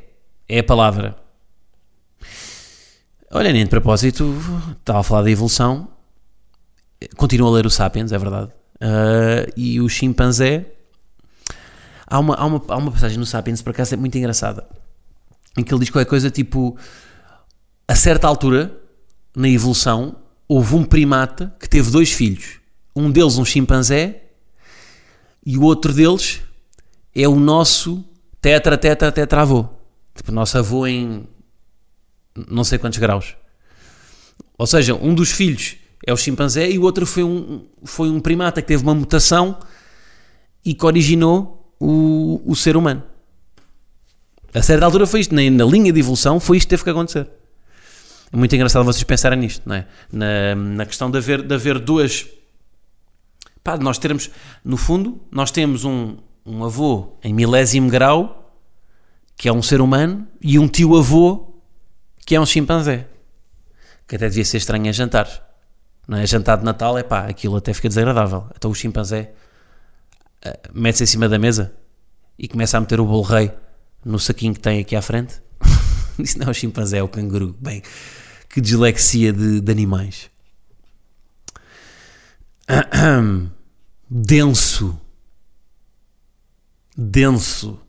é 0.48 0.58
a 0.58 0.64
palavra. 0.64 1.16
Olha, 3.36 3.52
nem 3.52 3.64
de 3.64 3.68
propósito, 3.68 4.32
estava 4.78 5.00
a 5.00 5.02
falar 5.02 5.22
da 5.22 5.30
evolução. 5.30 5.88
Continuo 7.16 7.48
a 7.48 7.50
ler 7.50 7.66
o 7.66 7.70
Sapiens, 7.70 8.12
é 8.12 8.16
verdade. 8.16 8.52
Uh, 8.76 9.50
e 9.56 9.80
o 9.80 9.88
chimpanzé. 9.88 10.66
Há 12.06 12.20
uma, 12.20 12.36
há, 12.36 12.46
uma, 12.46 12.62
há 12.68 12.76
uma 12.76 12.92
passagem 12.92 13.18
no 13.18 13.26
Sapiens, 13.26 13.60
por 13.60 13.70
acaso, 13.70 13.92
é 13.92 13.96
muito 13.96 14.16
engraçada. 14.16 14.64
Em 15.58 15.64
que 15.64 15.74
ele 15.74 15.80
diz 15.80 15.90
qualquer 15.90 16.08
coisa 16.08 16.30
tipo. 16.30 16.78
A 17.88 17.96
certa 17.96 18.28
altura, 18.28 18.72
na 19.34 19.48
evolução, 19.48 20.14
houve 20.46 20.76
um 20.76 20.84
primata 20.84 21.52
que 21.58 21.68
teve 21.68 21.90
dois 21.90 22.12
filhos. 22.12 22.60
Um 22.94 23.10
deles 23.10 23.36
um 23.36 23.44
chimpanzé 23.44 24.22
e 25.44 25.58
o 25.58 25.62
outro 25.62 25.92
deles 25.92 26.40
é 27.12 27.26
o 27.26 27.34
nosso 27.34 28.04
tetra, 28.40 28.78
tetra, 28.78 29.10
tetravô. 29.10 29.68
Tipo, 30.14 30.30
nosso 30.30 30.56
avô 30.56 30.86
em 30.86 31.26
não 32.48 32.64
sei 32.64 32.78
quantos 32.78 32.98
graus. 32.98 33.36
Ou 34.58 34.66
seja, 34.66 34.94
um 34.94 35.14
dos 35.14 35.30
filhos 35.30 35.76
É 36.06 36.12
o 36.12 36.16
chimpanzé 36.16 36.70
e 36.70 36.78
o 36.78 36.82
outro 36.82 37.06
foi 37.06 37.24
um, 37.24 37.66
foi 37.82 38.10
um 38.10 38.20
primata 38.20 38.60
que 38.60 38.68
teve 38.68 38.82
uma 38.82 38.94
mutação 38.94 39.58
e 40.64 40.74
que 40.74 40.84
originou 40.84 41.74
o, 41.80 42.42
o 42.44 42.54
ser 42.54 42.76
humano. 42.76 43.02
A 44.52 44.62
certa 44.62 44.84
altura 44.84 45.06
foi 45.06 45.20
isto, 45.20 45.34
na, 45.34 45.42
na 45.50 45.64
linha 45.64 45.92
de 45.92 45.98
evolução 45.98 46.38
foi 46.38 46.58
isto 46.58 46.66
que 46.66 46.70
teve 46.70 46.84
que 46.84 46.90
acontecer. 46.90 47.28
É 48.30 48.36
muito 48.36 48.54
engraçado 48.54 48.84
vocês 48.84 49.02
pensarem 49.04 49.38
nisto, 49.38 49.62
não 49.66 49.76
é? 49.76 49.86
Na, 50.12 50.54
na 50.54 50.86
questão 50.86 51.10
de 51.10 51.18
haver, 51.18 51.42
de 51.42 51.54
haver 51.54 51.78
duas. 51.78 52.26
Pá, 53.62 53.78
nós 53.78 53.96
termos, 53.96 54.30
no 54.62 54.76
fundo, 54.76 55.20
nós 55.30 55.50
temos 55.50 55.84
um, 55.84 56.16
um 56.44 56.64
avô 56.64 57.16
em 57.22 57.32
milésimo 57.32 57.88
grau, 57.88 58.54
que 59.36 59.48
é 59.48 59.52
um 59.52 59.62
ser 59.62 59.80
humano, 59.80 60.26
e 60.42 60.58
um 60.58 60.68
tio-avô, 60.68 61.53
que 62.24 62.34
é 62.34 62.40
um 62.40 62.46
chimpanzé. 62.46 63.06
Que 64.06 64.16
até 64.16 64.28
devia 64.28 64.44
ser 64.44 64.58
estranho 64.58 64.88
a 64.88 64.92
jantar. 64.92 65.28
Não 66.06 66.18
é? 66.18 66.26
Jantar 66.26 66.58
de 66.58 66.64
Natal, 66.64 66.98
é 66.98 67.02
pá, 67.02 67.26
aquilo 67.26 67.56
até 67.56 67.72
fica 67.72 67.88
desagradável. 67.88 68.46
Então 68.56 68.70
o 68.70 68.74
chimpanzé 68.74 69.32
uh, 70.44 70.50
mete-se 70.72 71.04
em 71.04 71.06
cima 71.06 71.28
da 71.28 71.38
mesa 71.38 71.74
e 72.38 72.46
começa 72.46 72.76
a 72.76 72.80
meter 72.80 73.00
o 73.00 73.06
bolo 73.06 73.22
rei 73.22 73.50
no 74.04 74.18
saquinho 74.18 74.52
que 74.52 74.60
tem 74.60 74.80
aqui 74.80 74.94
à 74.94 75.02
frente. 75.02 75.42
Isso 76.18 76.38
não 76.38 76.48
é 76.48 76.50
o 76.50 76.54
chimpanzé, 76.54 76.98
é 76.98 77.02
o 77.02 77.08
canguru. 77.08 77.56
Bem, 77.58 77.82
que 78.48 78.60
dislexia 78.60 79.32
de, 79.32 79.60
de 79.60 79.72
animais. 79.72 80.30
Denso. 84.08 85.00
Denso. 86.96 87.80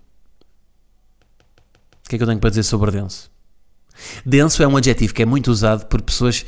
O 2.05 2.09
que 2.09 2.15
é 2.15 2.17
que 2.17 2.23
eu 2.23 2.27
tenho 2.27 2.39
para 2.39 2.49
dizer 2.49 2.63
sobre 2.63 2.91
denso? 2.91 3.31
Denso 4.25 4.61
é 4.61 4.67
um 4.67 4.77
adjetivo 4.77 5.13
que 5.13 5.23
é 5.23 5.25
muito 5.25 5.51
usado 5.51 5.85
por 5.85 6.01
pessoas. 6.01 6.45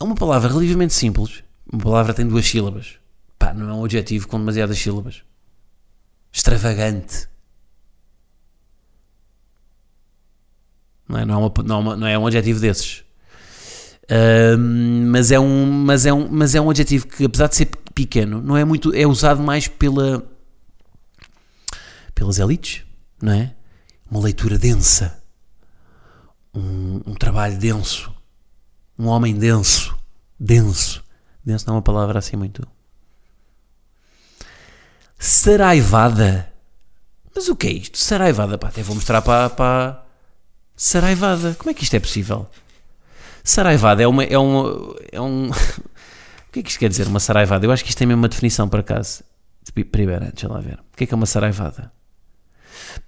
É 0.00 0.04
uma 0.04 0.14
palavra 0.14 0.48
relativamente 0.48 0.94
simples. 0.94 1.42
Uma 1.70 1.82
palavra 1.82 2.14
tem 2.14 2.26
duas 2.26 2.46
sílabas. 2.46 2.98
Pá, 3.38 3.52
não 3.54 3.68
é 3.68 3.72
um 3.72 3.84
adjetivo 3.84 4.28
com 4.28 4.38
demasiadas 4.38 4.78
sílabas. 4.78 5.22
Extravagante. 6.32 7.28
Não 11.08 11.18
é, 11.18 11.24
não 11.24 11.34
é, 11.34 11.38
uma, 11.38 11.52
não 11.64 11.76
é, 11.76 11.78
uma, 11.78 11.96
não 11.96 12.06
é 12.06 12.18
um 12.18 12.26
adjetivo 12.26 12.60
desses. 12.60 13.04
Mas, 15.10 15.30
é 15.30 15.38
um, 15.38 15.70
mas, 15.70 16.06
é 16.06 16.12
um, 16.12 16.28
mas 16.28 16.54
é 16.54 16.60
um 16.60 16.70
adjetivo 16.70 17.06
que, 17.06 17.24
apesar 17.24 17.48
de 17.48 17.56
ser 17.56 17.66
pequeno, 17.94 18.40
não 18.40 18.56
é 18.56 18.64
muito. 18.64 18.94
é 18.94 19.06
usado 19.06 19.42
mais 19.42 19.68
pela, 19.68 20.24
pelas 22.14 22.38
elites, 22.38 22.84
não 23.20 23.32
é? 23.32 23.54
Uma 24.10 24.20
leitura 24.20 24.58
densa, 24.58 25.21
um, 26.54 27.00
um 27.06 27.14
trabalho 27.14 27.58
denso, 27.58 28.12
um 28.98 29.06
homem 29.06 29.34
denso, 29.34 29.96
denso. 30.38 31.02
Denso 31.44 31.66
não 31.66 31.74
é 31.74 31.76
uma 31.76 31.82
palavra 31.82 32.18
assim 32.18 32.36
muito. 32.36 32.66
Saraivada. 35.18 36.52
Mas 37.34 37.48
o 37.48 37.56
que 37.56 37.66
é 37.66 37.72
isto? 37.72 37.98
Saraivada, 37.98 38.58
pá, 38.58 38.68
até 38.68 38.82
vou 38.82 38.94
mostrar 38.94 39.22
para, 39.22 39.48
para, 39.50 40.02
Saraivada. 40.76 41.54
Como 41.54 41.70
é 41.70 41.74
que 41.74 41.84
isto 41.84 41.94
é 41.94 42.00
possível? 42.00 42.48
Saraivada 43.44 44.02
é 44.02 44.06
uma. 44.06 44.24
É, 44.24 44.38
uma, 44.38 44.96
é 45.10 45.20
um. 45.20 45.48
o 45.50 46.52
que 46.52 46.60
é 46.60 46.62
que 46.62 46.68
isto 46.68 46.78
quer 46.78 46.88
dizer, 46.88 47.06
uma 47.06 47.20
saraivada? 47.20 47.64
Eu 47.64 47.72
acho 47.72 47.84
que 47.84 47.90
isto 47.90 47.98
tem 47.98 48.06
mesmo 48.06 48.22
uma 48.22 48.28
definição 48.28 48.68
para 48.68 48.82
casa. 48.82 49.24
Primeiro, 49.90 50.24
deixa 50.24 50.48
lá 50.48 50.60
ver. 50.60 50.80
O 50.92 50.96
que 50.96 51.04
é 51.04 51.06
que 51.06 51.14
é 51.14 51.16
uma 51.16 51.26
saraivada? 51.26 51.92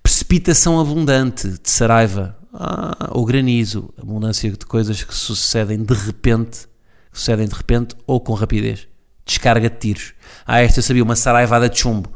Precipitação 0.02 0.80
abundante 0.80 1.48
de 1.48 1.70
saraiva. 1.70 2.36
Ah, 2.54 3.10
ou 3.10 3.24
granizo. 3.24 3.92
Abundância 4.00 4.50
de 4.50 4.58
coisas 4.58 5.02
que 5.02 5.14
sucedem 5.14 5.82
de 5.82 5.94
repente. 5.94 6.66
Sucedem 7.12 7.46
de 7.46 7.54
repente 7.54 7.94
ou 8.06 8.20
com 8.20 8.32
rapidez. 8.34 8.88
Descarga 9.26 9.68
de 9.68 9.76
tiros. 9.76 10.14
Ah, 10.46 10.60
esta 10.60 10.78
eu 10.78 10.82
sabia, 10.82 11.02
uma 11.02 11.16
saraivada 11.16 11.68
de 11.68 11.78
chumbo 11.78 12.10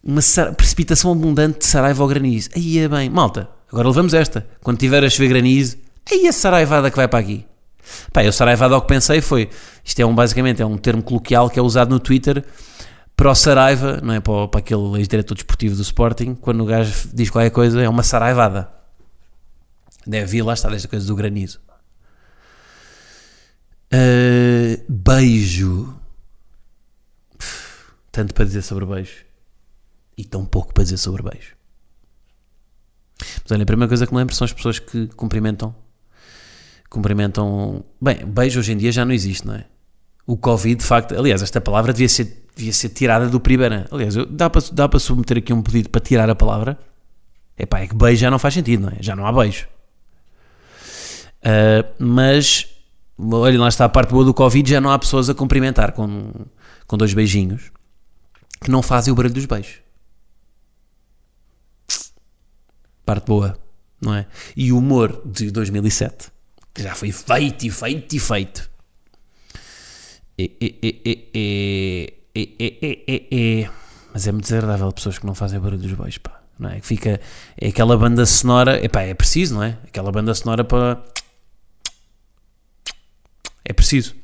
uma 0.00 0.22
precipitação 0.56 1.12
abundante 1.12 1.58
de 1.58 1.66
saraiva 1.66 2.02
ou 2.02 2.08
granizo. 2.08 2.48
Aí 2.54 2.78
é 2.78 2.88
bem, 2.88 3.10
malta, 3.10 3.50
Agora 3.70 3.88
levamos 3.88 4.14
esta. 4.14 4.46
Quando 4.62 4.78
tiver 4.78 5.04
a 5.04 5.10
chover 5.10 5.28
granizo, 5.28 5.76
aí 6.10 6.26
a 6.26 6.32
saraivada 6.32 6.90
que 6.90 6.96
vai 6.96 7.06
para 7.06 7.18
aqui. 7.18 7.44
Pá, 8.12 8.24
eu 8.24 8.32
saraivada 8.32 8.74
ao 8.74 8.82
que 8.82 8.88
pensei 8.88 9.20
foi, 9.20 9.48
isto 9.84 10.00
é 10.00 10.06
um, 10.06 10.14
basicamente 10.14 10.60
é 10.60 10.66
um 10.66 10.76
termo 10.76 11.02
coloquial 11.02 11.48
que 11.48 11.58
é 11.58 11.62
usado 11.62 11.90
no 11.90 12.00
Twitter 12.00 12.44
para 13.18 13.32
o 13.32 13.34
Saraiva, 13.34 14.00
não 14.00 14.14
é? 14.14 14.20
Para, 14.20 14.46
para 14.46 14.60
aquele 14.60 14.96
ex-diretor 14.96 15.34
desportivo 15.34 15.74
do 15.74 15.82
Sporting, 15.82 16.36
quando 16.36 16.62
o 16.62 16.64
gajo 16.64 17.08
diz 17.12 17.28
qualquer 17.28 17.50
coisa, 17.50 17.82
é 17.82 17.88
uma 17.88 18.04
saraivada. 18.04 18.70
Deve 20.06 20.26
vir, 20.26 20.42
lá 20.42 20.54
está, 20.54 20.68
desta 20.68 20.86
coisa 20.86 21.04
do 21.04 21.16
granizo. 21.16 21.60
Uh, 23.92 24.80
beijo. 24.88 25.98
Tanto 28.12 28.32
para 28.32 28.44
dizer 28.44 28.62
sobre 28.62 28.86
beijo. 28.86 29.24
E 30.16 30.24
tão 30.24 30.46
pouco 30.46 30.72
para 30.72 30.84
dizer 30.84 30.98
sobre 30.98 31.24
beijo. 31.24 31.56
Mas 33.18 33.50
olha, 33.50 33.64
a 33.64 33.66
primeira 33.66 33.88
coisa 33.88 34.06
que 34.06 34.12
me 34.12 34.18
lembro 34.20 34.32
são 34.32 34.44
as 34.44 34.52
pessoas 34.52 34.78
que 34.78 35.08
cumprimentam. 35.08 35.74
Cumprimentam. 36.88 37.84
Bem, 38.00 38.24
beijo 38.24 38.60
hoje 38.60 38.72
em 38.74 38.76
dia 38.76 38.92
já 38.92 39.04
não 39.04 39.12
existe, 39.12 39.44
não 39.44 39.56
é? 39.56 39.66
O 40.24 40.36
Covid, 40.36 40.76
de 40.76 40.86
facto. 40.86 41.16
Aliás, 41.16 41.42
esta 41.42 41.60
palavra 41.60 41.92
devia 41.92 42.08
ser, 42.08 42.46
devia 42.58 42.72
ser 42.72 42.88
tirada 42.90 43.28
do 43.28 43.38
primeiro. 43.38 43.84
Aliás, 43.90 44.16
eu, 44.16 44.26
dá, 44.26 44.50
para, 44.50 44.62
dá 44.72 44.88
para 44.88 44.98
submeter 44.98 45.38
aqui 45.38 45.52
um 45.52 45.62
pedido 45.62 45.88
para 45.88 46.00
tirar 46.00 46.28
a 46.28 46.34
palavra. 46.34 46.78
Epá, 47.56 47.80
é 47.80 47.86
que 47.86 47.94
beijo 47.94 48.20
já 48.20 48.30
não 48.30 48.38
faz 48.38 48.54
sentido, 48.54 48.82
não 48.82 48.88
é? 48.90 48.96
Já 49.00 49.14
não 49.14 49.26
há 49.26 49.32
beijo. 49.32 49.66
Uh, 51.38 51.86
mas, 51.98 52.66
olha, 53.18 53.58
lá 53.58 53.68
está 53.68 53.84
a 53.84 53.88
parte 53.88 54.10
boa 54.10 54.24
do 54.24 54.34
Covid, 54.34 54.68
já 54.68 54.80
não 54.80 54.90
há 54.90 54.98
pessoas 54.98 55.30
a 55.30 55.34
cumprimentar 55.34 55.92
com, 55.92 56.32
com 56.86 56.96
dois 56.96 57.14
beijinhos 57.14 57.70
que 58.60 58.70
não 58.70 58.82
fazem 58.82 59.12
o 59.12 59.16
barulho 59.16 59.34
dos 59.34 59.46
beijos. 59.46 59.80
parte 63.04 63.26
boa, 63.26 63.58
não 64.02 64.14
é? 64.14 64.26
E 64.54 64.70
o 64.70 64.76
humor 64.76 65.22
de 65.24 65.50
2007, 65.50 66.30
que 66.74 66.82
já 66.82 66.94
foi 66.94 67.10
feito 67.10 67.64
e 67.64 67.70
feito 67.70 68.16
e 68.16 68.18
feito. 68.20 68.70
E, 70.38 70.52
e, 70.60 71.02
e, 71.34 72.17
Mas 74.12 74.26
é 74.26 74.32
muito 74.32 74.44
desagradável 74.44 74.92
pessoas 74.92 75.18
que 75.18 75.26
não 75.26 75.34
fazem 75.34 75.60
barulho 75.60 75.80
dos 75.80 76.18
pá. 76.18 76.42
Não 76.58 76.70
é? 76.70 76.80
Que 76.80 76.86
fica. 76.86 77.20
É 77.56 77.68
aquela 77.68 77.96
banda 77.96 78.26
sonora. 78.26 78.84
Epá, 78.84 79.02
é 79.02 79.14
preciso, 79.14 79.54
não 79.54 79.62
é? 79.62 79.78
Aquela 79.84 80.10
banda 80.10 80.34
sonora 80.34 80.64
para. 80.64 81.02
É 83.64 83.72
preciso. 83.72 84.14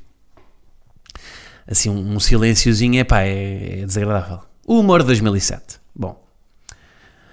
Assim, 1.66 1.88
um, 1.88 2.14
um 2.14 2.20
silênciozinho, 2.20 3.00
epá, 3.00 3.22
é, 3.22 3.81
é 3.81 3.87
desagradável. 3.87 4.40
O 4.66 4.81
humor 4.81 5.00
de 5.00 5.07
2007. 5.07 5.81
Bom. 5.94 6.22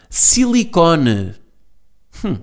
Silicone. 0.10 1.36
Hum. 2.24 2.38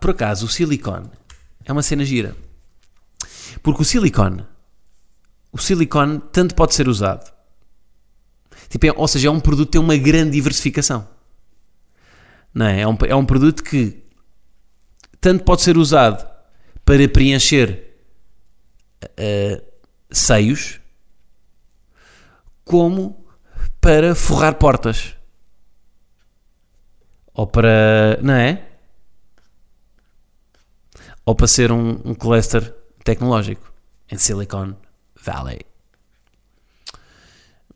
Por 0.00 0.10
acaso, 0.10 0.46
o 0.46 0.48
silicone 0.48 1.10
é 1.64 1.72
uma 1.72 1.82
cena 1.82 2.04
gira. 2.04 2.34
Porque 3.62 3.82
o 3.82 3.84
silicone, 3.84 4.44
o 5.52 5.58
silicone 5.58 6.20
tanto 6.32 6.54
pode 6.54 6.74
ser 6.74 6.88
usado. 6.88 7.30
Tipo, 8.68 8.86
é, 8.86 8.92
ou 8.92 9.08
seja, 9.08 9.28
é 9.28 9.30
um 9.30 9.40
produto 9.40 9.66
que 9.66 9.72
tem 9.72 9.80
uma 9.80 9.96
grande 9.96 10.32
diversificação. 10.32 11.08
Não 12.54 12.66
é? 12.66 12.80
É 12.80 12.88
um, 12.88 12.96
é 13.06 13.14
um 13.14 13.24
produto 13.24 13.62
que 13.62 14.04
tanto 15.20 15.44
pode 15.44 15.62
ser 15.62 15.76
usado 15.76 16.28
para 16.84 17.08
preencher 17.08 17.96
uh, 19.04 19.62
seios, 20.10 20.80
como 22.64 23.26
para 23.80 24.14
forrar 24.14 24.54
portas. 24.54 25.16
Ou 27.34 27.46
para. 27.46 28.18
Não 28.22 28.34
é? 28.34 28.66
Ou 31.24 31.34
para 31.34 31.46
ser 31.46 31.72
um, 31.72 32.00
um 32.04 32.14
cluster 32.14 32.74
tecnológico 33.04 33.72
em 34.10 34.18
Silicon 34.18 34.74
Valley. 35.22 35.60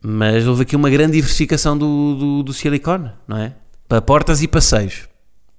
Mas 0.01 0.45
houve 0.45 0.63
aqui 0.63 0.75
uma 0.75 0.89
grande 0.89 1.13
diversificação 1.13 1.77
do, 1.77 2.15
do, 2.15 2.43
do 2.43 2.53
silicone, 2.53 3.11
não 3.27 3.37
é? 3.37 3.55
Para 3.87 4.01
portas 4.01 4.41
e 4.41 4.47
passeios. 4.47 5.07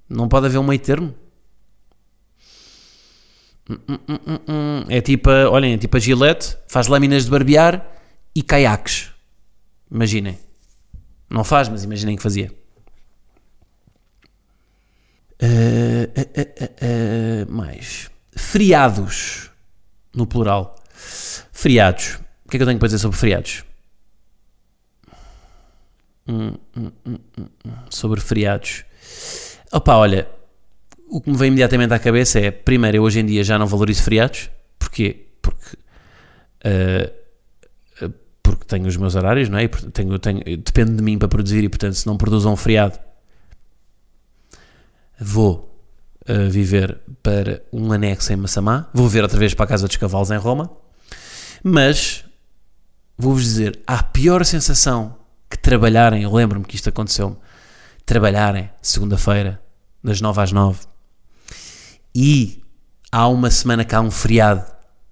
Não 0.09 0.27
pode 0.27 0.45
haver 0.45 0.57
um 0.57 0.63
meio 0.63 0.79
termo. 0.79 1.13
Hum, 3.69 3.77
hum, 3.89 4.39
hum, 4.47 4.83
é 4.87 5.01
tipo, 5.01 5.29
olhem, 5.29 5.73
é 5.73 5.77
tipo 5.77 5.97
a 5.97 5.99
Gillette, 5.99 6.57
faz 6.69 6.87
lâminas 6.87 7.25
de 7.25 7.31
barbear 7.31 7.85
e 8.33 8.41
caiaques. 8.41 9.11
Imaginem. 9.91 10.39
Não 11.29 11.43
faz, 11.43 11.67
mas 11.67 11.83
imaginem 11.83 12.15
que 12.15 12.23
fazia. 12.23 12.49
Uh, 15.41 16.07
uh, 16.17 17.49
uh, 17.49 17.51
mais. 17.51 18.09
Feriados. 18.31 19.51
No 20.15 20.25
plural. 20.25 20.75
Feriados. 21.51 22.19
O 22.45 22.49
que 22.49 22.55
é 22.55 22.59
que 22.59 22.63
eu 22.63 22.67
tenho 22.67 22.79
para 22.79 22.87
dizer 22.87 22.99
sobre 22.99 23.17
feriados? 23.17 23.63
Hum, 26.27 26.53
hum, 26.75 26.91
hum, 27.05 27.17
sobre 27.89 28.19
feriados. 28.19 28.83
Opa, 29.71 29.95
olha. 29.95 30.27
o 31.09 31.21
que 31.21 31.29
me 31.29 31.37
vem 31.37 31.47
imediatamente 31.47 31.93
à 31.93 31.99
cabeça 31.99 32.39
é, 32.39 32.51
primeiro, 32.51 32.97
eu 32.97 33.03
hoje 33.03 33.19
em 33.19 33.25
dia 33.25 33.43
já 33.43 33.57
não 33.57 33.67
valorizo 33.67 34.03
feriados. 34.03 34.49
Porquê? 34.77 35.27
Porque, 35.41 35.77
uh, 36.65 38.09
porque 38.43 38.65
tenho 38.65 38.87
os 38.87 38.97
meus 38.97 39.15
horários, 39.15 39.49
não 39.49 39.57
é? 39.57 39.67
Tenho, 39.67 40.19
tenho, 40.19 40.41
depende 40.57 40.95
de 40.95 41.03
mim 41.03 41.17
para 41.17 41.27
produzir 41.27 41.63
e, 41.63 41.69
portanto, 41.69 41.93
se 41.93 42.07
não 42.07 42.17
produzo 42.17 42.49
um 42.49 42.55
feriado, 42.55 42.99
vou 45.19 45.81
uh, 46.29 46.49
viver 46.49 46.99
para 47.23 47.61
um 47.71 47.91
anexo 47.91 48.31
em 48.31 48.35
Massamá, 48.35 48.89
vou 48.93 49.07
ver 49.07 49.23
outra 49.23 49.39
vez 49.39 49.53
para 49.53 49.65
a 49.65 49.67
Casa 49.67 49.87
dos 49.87 49.97
Cavalos 49.97 50.31
em 50.31 50.37
Roma, 50.37 50.69
mas 51.63 52.23
vou-vos 53.17 53.43
dizer, 53.43 53.79
a 53.85 54.03
pior 54.03 54.45
sensação 54.45 55.17
que 55.49 55.57
trabalharem, 55.57 56.23
eu 56.23 56.33
lembro-me 56.33 56.65
que 56.65 56.75
isto 56.75 56.89
aconteceu-me, 56.89 57.37
trabalharem 58.05 58.69
segunda-feira, 58.81 59.61
das 60.03 60.21
nove 60.21 60.41
às 60.41 60.51
nove, 60.51 60.81
e 62.13 62.63
há 63.11 63.27
uma 63.27 63.49
semana 63.49 63.83
que 63.83 63.95
há 63.95 64.01
um 64.01 64.11
feriado 64.11 64.65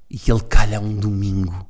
e 0.09 0.17
que 0.17 0.31
ele 0.31 0.41
calha 0.41 0.79
um 0.79 0.95
domingo. 0.95 1.69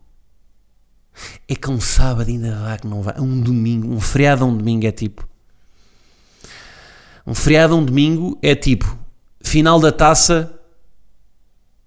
É 1.48 1.56
que 1.56 1.70
um 1.70 1.80
sábado 1.80 2.30
ainda 2.30 2.54
vá 2.60 2.78
que 2.78 2.88
não 2.88 3.02
vai. 3.02 3.20
Um 3.20 3.40
domingo, 3.40 3.94
um 3.94 4.02
feriado 4.02 4.44
a 4.44 4.48
um 4.48 4.58
domingo 4.58 4.86
é 4.86 4.92
tipo. 4.92 5.28
Um 7.26 7.34
feriado 7.34 7.74
a 7.74 7.78
um 7.78 7.86
domingo 7.86 8.38
é 8.42 8.54
tipo 8.54 9.06
final 9.46 9.80
da 9.80 9.92
taça 9.92 10.52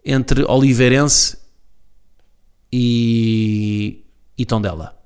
entre 0.05 0.44
Oliveirense 0.44 1.37
e, 2.72 4.04
e 4.37 4.44
Tondela. 4.44 4.96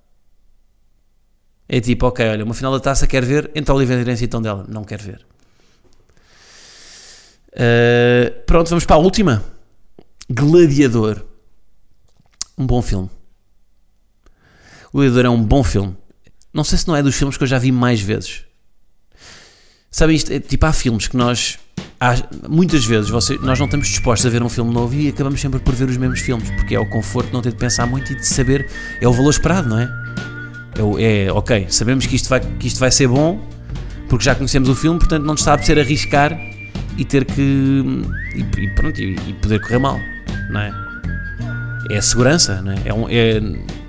É 1.68 1.80
tipo, 1.80 2.06
ok, 2.06 2.28
olha, 2.28 2.44
uma 2.44 2.54
final 2.54 2.72
da 2.72 2.80
taça 2.80 3.06
quer 3.06 3.24
ver 3.24 3.50
entre 3.54 3.72
Oliveirense 3.72 4.24
e 4.24 4.28
Tondela. 4.28 4.66
Não 4.68 4.84
quer 4.84 5.00
ver. 5.00 5.26
Uh, 7.52 8.42
pronto, 8.46 8.68
vamos 8.68 8.84
para 8.84 8.96
a 8.96 8.98
última. 8.98 9.42
Gladiador. 10.28 11.24
Um 12.58 12.66
bom 12.66 12.82
filme. 12.82 13.08
O 14.92 14.98
Gladiador 14.98 15.24
é 15.26 15.30
um 15.30 15.42
bom 15.42 15.62
filme. 15.64 15.96
Não 16.52 16.64
sei 16.64 16.76
se 16.76 16.86
não 16.86 16.94
é 16.94 17.02
dos 17.02 17.14
filmes 17.14 17.36
que 17.36 17.42
eu 17.42 17.48
já 17.48 17.58
vi 17.58 17.72
mais 17.72 18.00
vezes. 18.00 18.44
Sabem 19.90 20.16
isto? 20.16 20.32
É, 20.32 20.40
tipo, 20.40 20.64
há 20.66 20.72
filmes 20.72 21.08
que 21.08 21.16
nós. 21.16 21.58
Há, 22.00 22.14
muitas 22.48 22.84
vezes 22.84 23.10
você, 23.10 23.38
nós 23.42 23.58
não 23.58 23.66
estamos 23.66 23.86
dispostos 23.88 24.26
a 24.26 24.30
ver 24.30 24.42
um 24.42 24.48
filme 24.48 24.72
novo 24.72 24.94
e 24.94 25.08
acabamos 25.08 25.40
sempre 25.40 25.60
por 25.60 25.74
ver 25.74 25.88
os 25.88 25.96
mesmos 25.96 26.20
filmes, 26.20 26.50
porque 26.50 26.74
é 26.74 26.80
o 26.80 26.88
conforto 26.88 27.28
de 27.28 27.32
não 27.32 27.42
ter 27.42 27.52
de 27.52 27.58
pensar 27.58 27.86
muito 27.86 28.12
e 28.12 28.16
de 28.16 28.26
saber. 28.26 28.68
É 29.00 29.06
o 29.06 29.12
valor 29.12 29.30
esperado, 29.30 29.68
não 29.68 29.78
é? 29.78 29.88
É, 30.98 31.26
é 31.26 31.32
ok, 31.32 31.66
sabemos 31.68 32.06
que 32.06 32.16
isto, 32.16 32.28
vai, 32.28 32.40
que 32.40 32.66
isto 32.66 32.80
vai 32.80 32.90
ser 32.90 33.06
bom 33.06 33.40
porque 34.12 34.26
já 34.26 34.34
conhecemos 34.34 34.68
o 34.68 34.74
filme, 34.74 34.98
portanto 34.98 35.22
não 35.22 35.32
nos 35.32 35.40
está 35.40 35.54
a 35.54 35.58
ser 35.62 35.78
arriscar 35.78 36.38
e 36.98 37.04
ter 37.04 37.24
que. 37.24 37.40
e, 38.34 38.60
e 38.60 38.74
pronto, 38.74 39.00
e, 39.00 39.16
e, 39.26 39.32
poder 39.40 39.58
correr 39.60 39.78
mal, 39.78 39.98
não 40.50 40.60
é? 40.60 40.74
É 41.90 41.96
a 41.96 42.02
segurança, 42.02 42.60
não 42.60 42.72
é? 42.72 42.82
é, 42.84 42.92
um, 42.92 43.06
é 43.08 43.40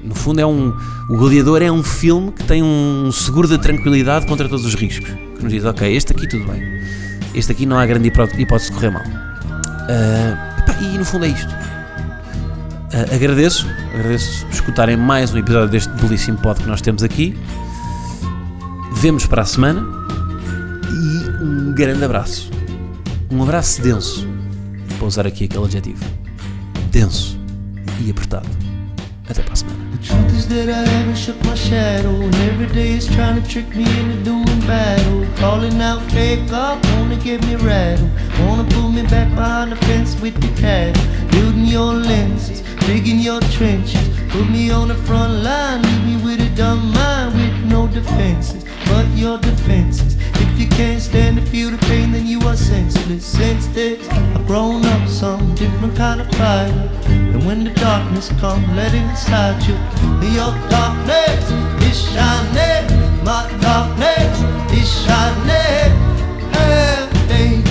no 0.02 0.16
fundo, 0.16 0.40
é 0.40 0.46
um. 0.46 0.74
O 1.10 1.18
Gladiador 1.18 1.62
é 1.62 1.70
um 1.70 1.84
filme 1.84 2.32
que 2.32 2.44
tem 2.46 2.64
um 2.64 3.12
seguro 3.12 3.50
de 3.50 3.58
tranquilidade 3.58 4.26
contra 4.26 4.48
todos 4.48 4.66
os 4.66 4.76
riscos. 4.76 5.10
Que 5.10 5.44
nos 5.44 5.52
diz, 5.52 5.66
ok, 5.66 5.94
este 5.94 6.14
aqui 6.14 6.26
tudo 6.26 6.50
bem. 6.50 6.64
Este 7.34 7.52
aqui 7.52 7.66
não 7.66 7.78
há 7.78 7.86
grande 7.86 8.08
hipótese 8.08 8.70
de 8.70 8.72
correr 8.74 8.92
mal. 8.92 9.04
Uh, 9.04 10.84
e 10.84 10.98
no 10.98 11.06
fundo 11.06 11.26
é 11.26 11.30
isto. 11.30 11.50
Uh, 11.50 13.16
agradeço, 13.16 13.68
agradeço 13.94 14.46
escutarem 14.52 14.96
mais 14.96 15.34
um 15.34 15.38
episódio 15.38 15.70
deste 15.70 15.90
belíssimo 16.02 16.38
pod 16.38 16.62
que 16.62 16.68
nós 16.68 16.82
temos 16.82 17.04
aqui. 17.04 17.38
Vemos 18.94 19.26
para 19.26 19.42
a 19.42 19.46
semana 19.46 19.86
e 20.90 21.44
um 21.44 21.74
grande 21.74 22.06
abraço. 22.06 22.52
Um 23.32 23.42
abraço 23.42 23.82
denso, 23.82 24.28
para 24.98 25.08
usar 25.08 25.26
aqui 25.26 25.46
aquele 25.46 25.66
adjetivo. 25.66 26.06
Denso 26.92 27.38
e 28.00 28.12
apertado. 28.12 28.63
The 29.34 30.00
truth 30.04 30.34
is 30.38 30.48
that 30.50 30.70
I 30.70 30.88
haven't 30.88 31.16
shook 31.16 31.44
my 31.46 31.56
shadow. 31.56 32.10
And 32.10 32.36
every 32.36 32.68
day 32.68 32.92
is 32.92 33.08
trying 33.08 33.42
to 33.42 33.50
trick 33.50 33.68
me 33.76 33.84
into 34.00 34.24
doing 34.24 34.60
battle. 34.68 35.26
Calling 35.38 35.82
out 35.82 36.04
fake 36.12 36.52
up, 36.52 36.86
wanna 36.92 37.16
get 37.16 37.44
me 37.48 37.56
rattled. 37.56 38.12
Wanna 38.42 38.70
pull 38.70 38.90
me 38.90 39.02
back 39.04 39.34
behind 39.34 39.72
the 39.72 39.76
fence 39.88 40.20
with 40.22 40.36
the 40.40 40.62
cattle. 40.62 41.04
Building 41.32 41.66
your 41.66 41.94
lenses, 41.94 42.62
digging 42.86 43.20
your 43.20 43.42
trenches. 43.58 44.08
Put 44.30 44.50
me 44.50 44.70
on 44.70 44.90
the 44.90 44.96
front 44.96 45.44
line, 45.44 45.82
leave 45.82 46.06
me 46.06 46.24
with 46.24 46.42
a 46.42 46.56
dumb 46.56 46.92
mind 46.92 47.36
With 47.36 47.72
no 47.72 47.88
defenses, 47.88 48.64
but 48.88 49.08
your 49.16 49.38
defenses 49.38 50.13
if 50.54 50.60
you 50.60 50.68
can't 50.68 51.02
stand 51.02 51.38
to 51.38 51.46
feel 51.48 51.72
the 51.72 51.78
pain, 51.88 52.12
then 52.12 52.28
you 52.28 52.40
are 52.42 52.56
senseless. 52.56 53.26
Since 53.26 53.68
this, 53.68 54.08
I've 54.10 54.46
grown 54.46 54.86
up 54.86 55.10
some 55.10 55.56
different 55.56 55.96
kind 55.96 56.22
of 56.22 56.28
fighter. 56.36 56.90
And 57.08 57.44
when 57.46 57.64
the 57.64 57.72
darkness 57.72 58.30
comes, 58.40 58.68
let 58.70 58.94
it 58.94 59.02
inside 59.02 59.64
you. 59.64 59.74
Your 60.38 60.54
darkness 60.70 61.44
is 61.90 62.00
shining, 62.14 62.86
my 63.24 63.50
darkness 63.62 64.34
is 64.72 64.90
shining. 65.06 65.92
Hey, 66.54 67.58
in 67.58 67.63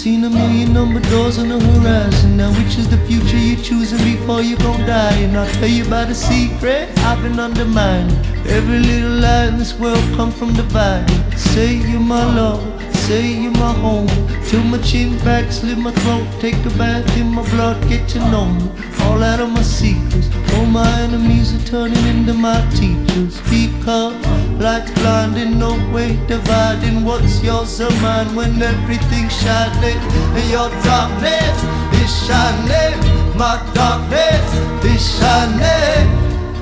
seen 0.00 0.24
a 0.24 0.30
million 0.30 0.72
number 0.72 0.98
doors 1.10 1.38
on 1.38 1.50
the 1.50 1.60
horizon. 1.60 2.34
Now, 2.34 2.50
which 2.52 2.78
is 2.78 2.88
the 2.88 2.96
future 3.06 3.36
you're 3.36 3.62
choosing 3.62 3.98
before 3.98 4.40
you 4.40 4.56
gon' 4.56 4.80
die? 4.86 5.14
And 5.18 5.36
I'll 5.36 5.52
tell 5.56 5.68
you 5.68 5.84
about 5.86 6.08
a 6.08 6.14
secret 6.14 6.88
I've 7.00 7.22
been 7.22 7.38
undermining. 7.38 8.29
Every 8.46 8.78
little 8.80 9.20
lie 9.20 9.46
in 9.46 9.58
this 9.58 9.74
world 9.74 10.02
come 10.16 10.32
from 10.32 10.52
dividing. 10.54 11.36
Say 11.36 11.74
you're 11.74 12.00
my 12.00 12.24
love, 12.34 12.62
say 12.94 13.32
you're 13.42 13.52
my 13.52 13.72
home. 13.72 14.08
Till 14.48 14.64
my 14.64 14.78
chin 14.78 15.16
back, 15.18 15.52
slit 15.52 15.78
my 15.78 15.92
throat, 15.92 16.26
take 16.40 16.56
a 16.66 16.70
bath 16.70 17.16
in 17.16 17.28
my 17.28 17.48
blood, 17.50 17.76
get 17.88 18.08
to 18.10 18.18
know 18.30 18.46
me. 18.46 18.68
All 19.02 19.22
out 19.22 19.40
of 19.40 19.50
my 19.50 19.62
secrets. 19.62 20.28
All 20.54 20.66
my 20.66 20.90
enemies 21.00 21.54
are 21.54 21.66
turning 21.66 22.04
into 22.06 22.34
my 22.34 22.60
teachers. 22.70 23.40
Because 23.48 24.14
Light's 24.58 24.90
blinding, 25.00 25.58
no 25.58 25.72
way 25.92 26.18
dividing 26.26 27.04
what's 27.04 27.42
yours 27.42 27.80
or 27.80 27.90
mine 28.02 28.34
when 28.34 28.60
everything's 28.60 29.32
shining. 29.40 29.98
And 30.36 30.50
your 30.50 30.68
darkness 30.82 31.56
is 32.02 32.12
shining, 32.26 32.98
my 33.38 33.56
darkness 33.74 34.46
is 34.84 35.18
shining. 35.18 36.08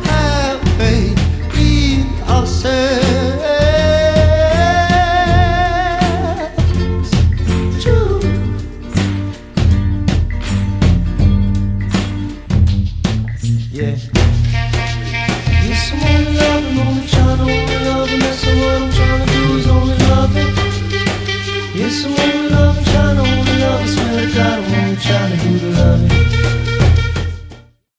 Have 0.04 0.60
faith 0.76 1.27
myself 2.40 3.27